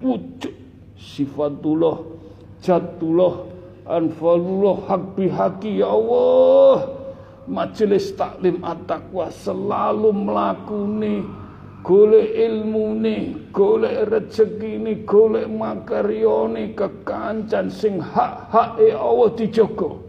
wujud. 0.00 0.54
Sifatullah 0.94 2.00
jatullah 2.64 3.44
anfalullah 3.84 4.88
hak 4.88 5.02
bihaki 5.18 5.82
ya 5.84 5.92
Allah 5.92 6.93
majelis 7.48 8.12
taklim 8.16 8.64
at-taqwa 8.64 9.28
selalu 9.28 10.10
mlakune 10.12 11.24
golek 11.84 12.32
ilmune 12.32 13.48
golek 13.52 14.08
rezekine 14.08 15.04
golek 15.04 15.44
makaryane 15.48 16.72
kekancan 16.72 17.68
sing 17.68 18.00
hak-hake 18.00 18.88
Allah 18.96 19.30
dijaga 19.36 20.04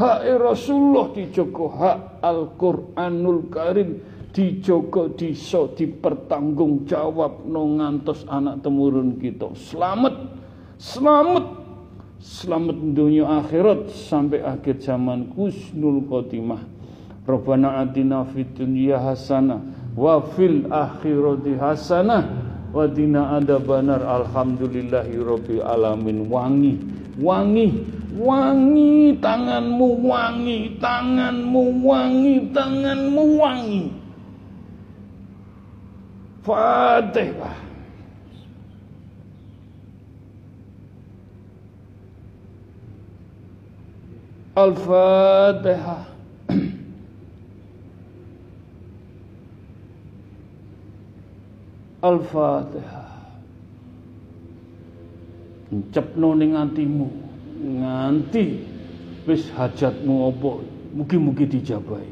hak 0.00 0.20
Rasulullah 0.40 1.12
dijogo 1.12 1.68
hak 1.68 2.24
Al-Qur'anul 2.24 3.52
Karim 3.52 4.00
dijogo 4.32 5.12
diso 5.12 5.76
dipertanggung 5.76 6.88
jawab 6.88 7.44
no 7.44 7.76
ngantos 7.76 8.24
anak 8.30 8.64
temurun 8.64 9.20
kita. 9.20 9.52
Selamat 9.58 10.14
selamat 10.80 11.46
selamat 12.16 12.76
dunia 12.96 13.26
akhirat 13.44 13.92
sampai 13.92 14.40
akhir 14.40 14.80
zaman. 14.80 15.36
Kusnul 15.36 16.08
khotimah 16.08 16.79
Rabbana 17.28 17.84
atina 17.84 18.24
fid 18.24 18.56
dunya 18.56 18.96
hasanah 18.96 19.60
wa 19.96 20.22
fil 20.34 20.64
akhirati 20.72 21.58
hasanah 21.60 22.22
wa 22.72 22.86
dina 22.86 23.36
adabanar 23.36 24.00
alhamdulillahi 24.00 25.20
rabbil 25.20 25.62
alamin. 25.62 26.26
Wangi 26.30 26.80
wangi 27.20 27.68
wangi 28.16 29.20
tanganmu 29.20 29.88
wangi 30.08 30.80
tanganmu 30.80 31.62
wangi 31.84 32.34
tanganmu 32.54 33.24
wangi. 33.38 33.82
Fatihah. 36.40 37.68
Al-Fatihah 44.56 46.02
Al-Fatihah 52.00 53.10
Cepno 55.70 56.34
ning 56.34 56.58
atimu 56.58 57.06
nganti 57.62 58.58
wis 59.22 59.46
hajatmu 59.54 60.34
apa? 60.34 60.52
Mugi-mugi 60.98 61.46
dijabahi. 61.46 62.10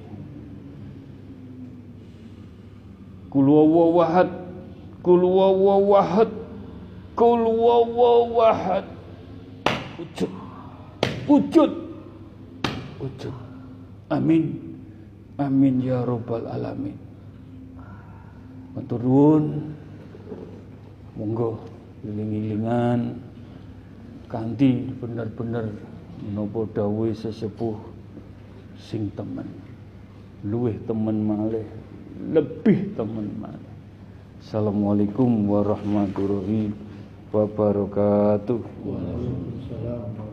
Kul 3.35 3.48
wawahad 3.51 4.31
kul 5.02 5.23
wujud 9.98 10.31
wujud 11.27 11.73
wujud. 13.02 13.35
Amin. 14.15 14.55
Amin 15.43 15.82
ya 15.82 16.06
rabbal 16.06 16.47
alamin. 16.47 16.94
Matur 18.78 19.02
nuwun 19.02 19.74
monggo 21.18 21.58
iling-ilingan 22.06 23.18
kanthi 24.30 24.86
bener-bener 25.02 25.74
menapa 26.22 26.62
dawuh 26.70 27.10
sesepuh 27.10 27.74
sing 28.78 29.10
temen. 29.18 29.50
Luwih 30.46 30.78
temen 30.86 31.26
malih 31.26 31.66
lebih 32.30 32.94
temen 32.94 33.26
malih. 33.42 33.74
Assalamualaikum 34.38 35.50
warahmatullahi 35.50 36.70
wabarakatuh. 37.34 38.62
Waalaikumsalam 38.86 40.28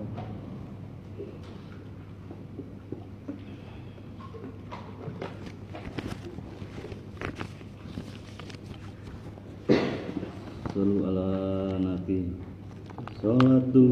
Sallu 10.75 11.07
ala 11.07 11.94
nabi. 12.05 12.29
Salatu 13.17 13.89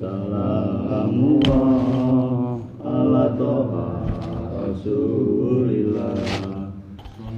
salamu 0.00 1.44
ala 2.80 3.36
toha 3.36 4.08
rasulillah. 4.56 6.16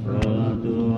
Salatu 0.06 0.94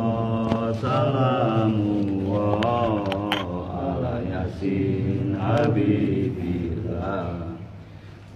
salamu 0.77 2.28
ala 2.36 4.20
yasin 4.20 5.32
habibillah. 5.32 7.24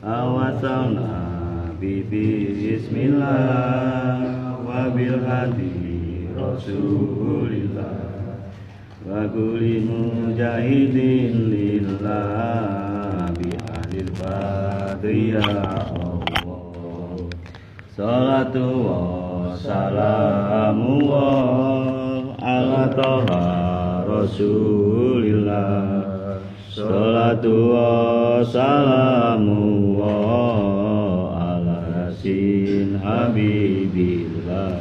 Awasalna 0.01 1.77
bibi 1.77 2.57
bismillah 2.57 4.25
wabil 4.65 5.21
hadi 5.29 6.33
rasulillah 6.33 7.68
wa 9.09 9.25
kulli 9.33 9.81
mujahidin 9.89 11.49
lillah 11.49 13.33
ya 15.33 15.41
Allah. 15.41 16.21
Salatu 17.97 18.69
salamu 19.57 21.09
ala 22.37 22.93
rasulillah. 24.05 25.73
Salatu 26.69 27.73
wa 27.73 28.45
salamu 28.45 29.97
wa 29.99 31.33
ala 31.33 32.13
yasin 32.13 33.01
habibillah 33.01 34.77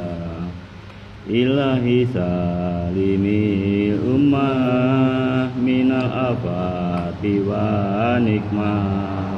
ilahi 1.28 2.08
salimi 2.08 3.92
ummah 3.92 5.52
minal 5.60 6.08
afati 6.32 7.44
wa 7.44 8.16
nikmah. 8.16 9.36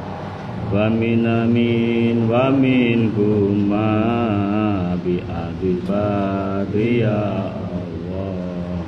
Wa 0.71 0.87
min 0.87 1.27
amin 1.27 2.31
wa 2.31 2.47
min 2.47 3.11
kumah 3.11 4.95
bi 5.03 5.19
adil 5.19 5.83
fadli 5.83 7.03
ya 7.03 7.51
Allah. 7.51 8.87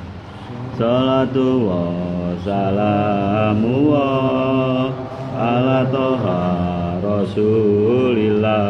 Salatu 0.80 1.68
wa 1.68 2.32
salamu 2.40 3.92
wa 3.92 4.88
ala 5.36 5.84
toha 5.92 6.96
rasulillah. 7.04 8.64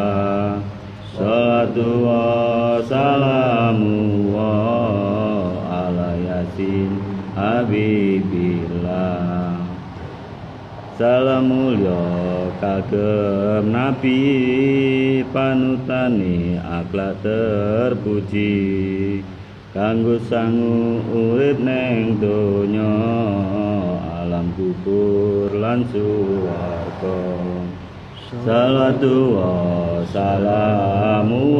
Salatu 1.15 2.03
wa 2.03 2.83
salamu 2.83 4.24
yasin 6.55 7.03
habibillah 7.35 8.15
Salam 10.95 11.51
mulya 11.51 12.55
kagem 12.63 13.75
nabi 13.75 15.27
panutane 15.35 16.63
akhlak 16.63 17.19
terpuji. 17.19 19.19
Kanggo 19.75 20.23
sangu 20.31 21.03
urip 21.11 21.59
neng 21.59 22.23
donya 22.23 22.95
alam 24.23 24.55
kubur 24.55 25.51
lan 25.59 25.83
swarga 25.91 27.19
Salatu 28.47 29.35
wa 29.35 29.99
salamu 30.15 31.59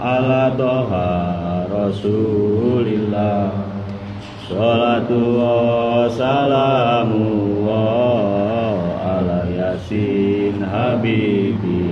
ala 0.00 0.48
toha 0.56 1.51
rasulillah. 1.82 3.50
Salatu 4.46 5.18
wa 5.38 6.06
salamu 6.06 7.66
wa 7.66 7.82
ala 9.02 9.42
yasin 9.50 10.62
habibillah. 10.62 11.82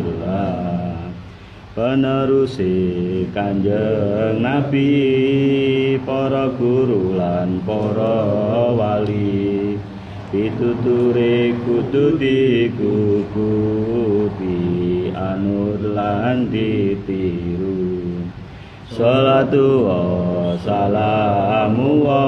Penerusi 1.71 3.25
kanjeng 3.33 4.43
Nabi 4.43 5.97
Para 6.03 6.51
guru 6.59 7.15
lan 7.17 7.63
para 7.65 8.19
wali. 8.75 9.79
Pituture 10.31 11.55
kudu 11.67 12.15
dikukuti 12.21 13.11
Anur 15.11 15.81
lan 15.91 16.47
ditiru 16.55 17.80
Salatu 19.01 19.89
wa 19.89 20.53
salamu 20.61 22.05
wa 22.05 22.21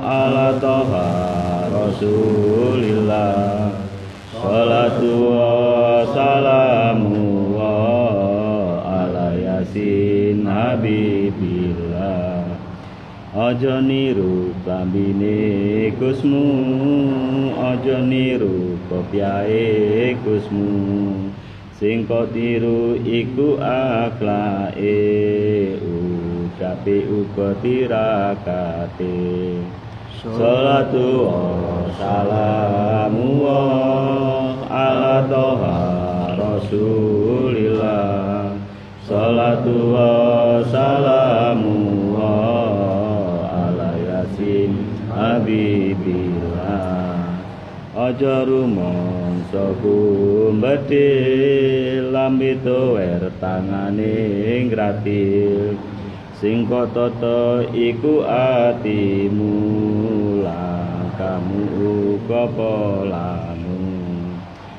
ala 0.00 0.56
toha 0.56 1.68
rasulillah. 1.68 3.68
Salatu 4.32 5.28
wa 5.28 6.08
salamu 6.16 7.52
wa 7.52 7.76
ala 8.80 9.36
yasin 9.36 10.48
habibillah. 10.48 12.48
Aja 13.36 13.84
niru 13.84 14.56
kambine 14.64 15.92
kusmu 16.00 16.48
Aja 17.60 18.00
niru 18.00 18.80
kopyae 18.88 20.16
kusmu 20.24 21.27
sing 21.78 22.10
tiru 22.10 22.98
iku 23.06 23.54
akhlake 23.62 24.98
ucape 25.78 27.06
uga 27.06 27.54
tirakate. 27.62 29.22
Salatu 30.18 31.30
salamu 31.94 33.46
ala 34.66 35.22
toha 35.30 35.78
rasulillah. 36.34 38.58
Salatu 39.06 39.94
salamu 40.74 42.18
ala 42.18 43.94
yasin 44.02 44.82
habibillah. 45.14 46.58
Aja 47.94 48.42
rumangsa 49.48 49.72
kumbedil 49.80 50.92
lambe 52.12 52.60
tower 52.60 53.32
tangane 53.40 54.68
gratil 54.68 55.72
sing 56.36 56.68
tata 56.68 57.64
iku 57.72 58.28
atimu 58.28 59.56
kamu 61.18 61.62
uga 62.14 62.46
polamu. 62.54 63.82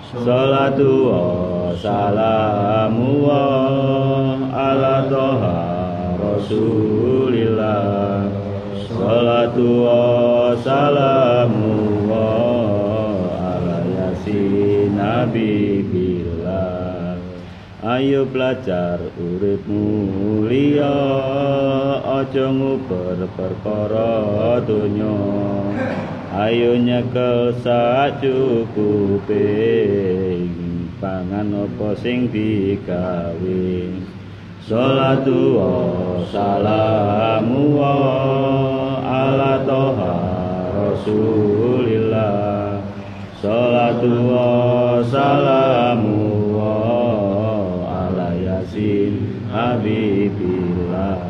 Salatu 0.10 1.12
wa 1.12 1.76
salamu 1.76 3.28
wa 3.28 3.44
ala 4.56 5.04
toha 5.12 5.60
rasulillah. 6.16 8.24
Salatu 8.88 9.68
wa 9.84 10.56
salamu 10.64 11.79
yasin 15.20 15.28
habibillah 15.28 17.18
ayo 17.80 18.28
belajar 18.28 19.00
urip 19.16 19.64
mulia 19.68 20.92
aja 22.20 22.52
nguber 22.52 23.24
perkara 23.40 24.60
donya. 24.64 25.16
Ayo 26.30 26.78
nyekel 26.78 27.56
sacukupe 27.66 29.48
pangan 31.00 31.66
apa 31.66 31.96
sing 31.98 32.30
digawe. 32.30 33.68
Salatu 34.62 35.58
wa 35.58 36.22
salamu 36.30 37.80
wa 37.80 37.96
ala 39.02 39.66
toha 39.66 40.16
rasulillah 40.78 42.69
Salatu 43.40 44.36
wa 44.36 45.00
salamu 45.08 46.60
wa 46.60 46.76
ala 47.88 48.36
yasin 48.36 49.48
habibillah. 49.48 51.24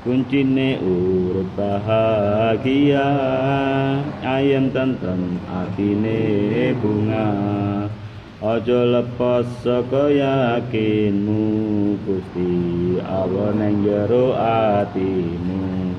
Kuncine 0.00 0.80
urut 0.80 1.52
bahagia 1.52 3.04
Ayam 4.24 4.72
tentrem 4.72 5.36
atine 5.52 6.72
bunga. 6.80 7.28
Aja 8.40 8.80
lepas 8.96 9.44
saka 9.60 10.08
yakinmu 10.08 11.44
Gusti 12.08 12.96
Allah 13.04 13.52
neng 13.52 13.84
jero 13.84 14.32
atimu. 14.32 15.92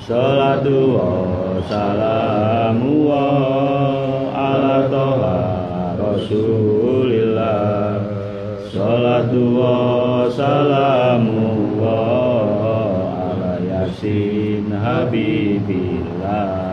Salatu 0.00 0.96
wa 0.96 1.12
salamu 1.68 3.12
wa 3.12 4.07
ala 4.48 4.88
toha 4.88 5.38
rasulillah 6.00 7.58
Salatu 8.68 9.42
wa 9.58 10.28
salamu 10.30 11.80
wa 11.80 11.98
ala 13.32 13.52
yasin 13.64 14.68
habibillah 14.72 16.68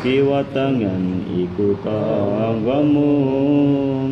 Kiwa 0.00 0.40
tengen 0.56 1.28
iku 1.28 1.76
tanggamu 1.84 3.12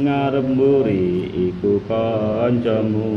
ngarep 0.05 0.45
mburi 0.45 1.33
iku 1.33 1.81
kancamu. 1.89 3.09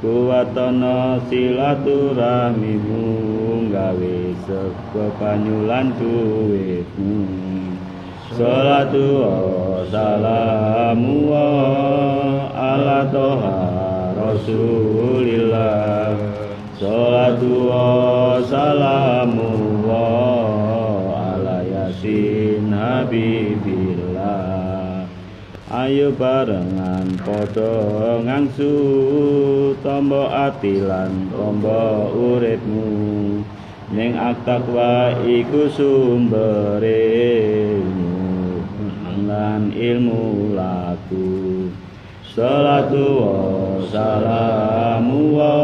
Kuwatana 0.00 1.18
silaturahmimu 1.28 3.02
gawe 3.74 4.16
sego 4.46 5.04
panyulan 5.18 5.90
duwitmu 5.98 7.47
salatu 8.38 9.18
wa 9.18 9.82
salamu 9.90 11.26
wa 11.26 11.50
ala 12.54 13.02
toha 13.10 13.58
rasulillah. 14.14 16.14
Salatu 16.78 17.66
wa 17.66 18.38
salamu 18.46 19.82
wa 19.82 20.06
ala 21.34 21.66
yasin 21.66 22.70
habibillah 22.70 24.22
ayo 25.74 26.14
barengan 26.14 27.18
padha 27.26 28.22
ngangsu 28.22 29.74
tombo 29.82 30.30
ati 30.30 30.78
lan 30.78 31.26
tombo 31.34 32.14
uripmu. 32.14 32.86
Ning 33.88 34.20
aktakwa 34.20 35.16
iku 35.26 35.64
sumbere 35.72 37.00
ilmu 37.82 38.17
lan 39.38 39.70
ilmu 39.70 40.58
laku 40.58 41.70
salatu 42.26 43.22
wa 43.22 43.78
salamu 43.86 45.38
wa 45.38 45.54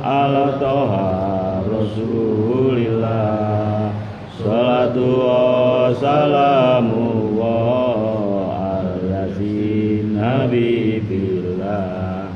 ala 0.00 0.56
toha 0.56 1.60
rasulillah. 1.68 3.92
Salatu 4.32 5.20
wa 5.20 5.92
salamu 5.92 7.36
wa 7.36 8.48
ala 8.48 8.96
yasin 9.12 10.16
habibillah. 10.16 12.32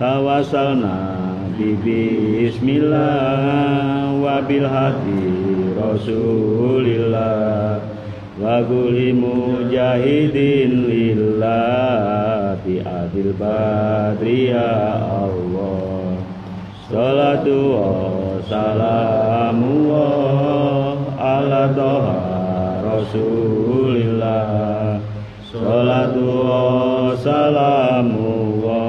Tawasalna 0.00 0.96
bi 1.60 1.76
bismillah 1.84 4.08
wa 4.24 4.40
bil 4.40 4.64
rasulillah 5.76 7.76
wa 8.36 8.60
kulli 8.68 9.16
mujahidin 9.16 10.84
lillah 10.84 12.52
bi 12.60 12.84
adil 12.84 13.32
badri 13.32 14.52
ya 14.52 14.92
Allah. 15.24 16.20
Salatu 16.86 17.56
wa 17.72 18.36
salamu 18.44 19.88
wa 19.88 21.00
ala 21.16 21.72
toha 21.72 22.84
rasulillah. 22.84 24.44
Salatu 25.48 26.20
wa 26.44 27.16
salamu 27.16 28.60
wa 28.60 28.84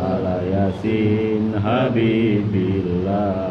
ala 0.00 0.40
yasin 0.48 1.52
habibillah 1.60 3.50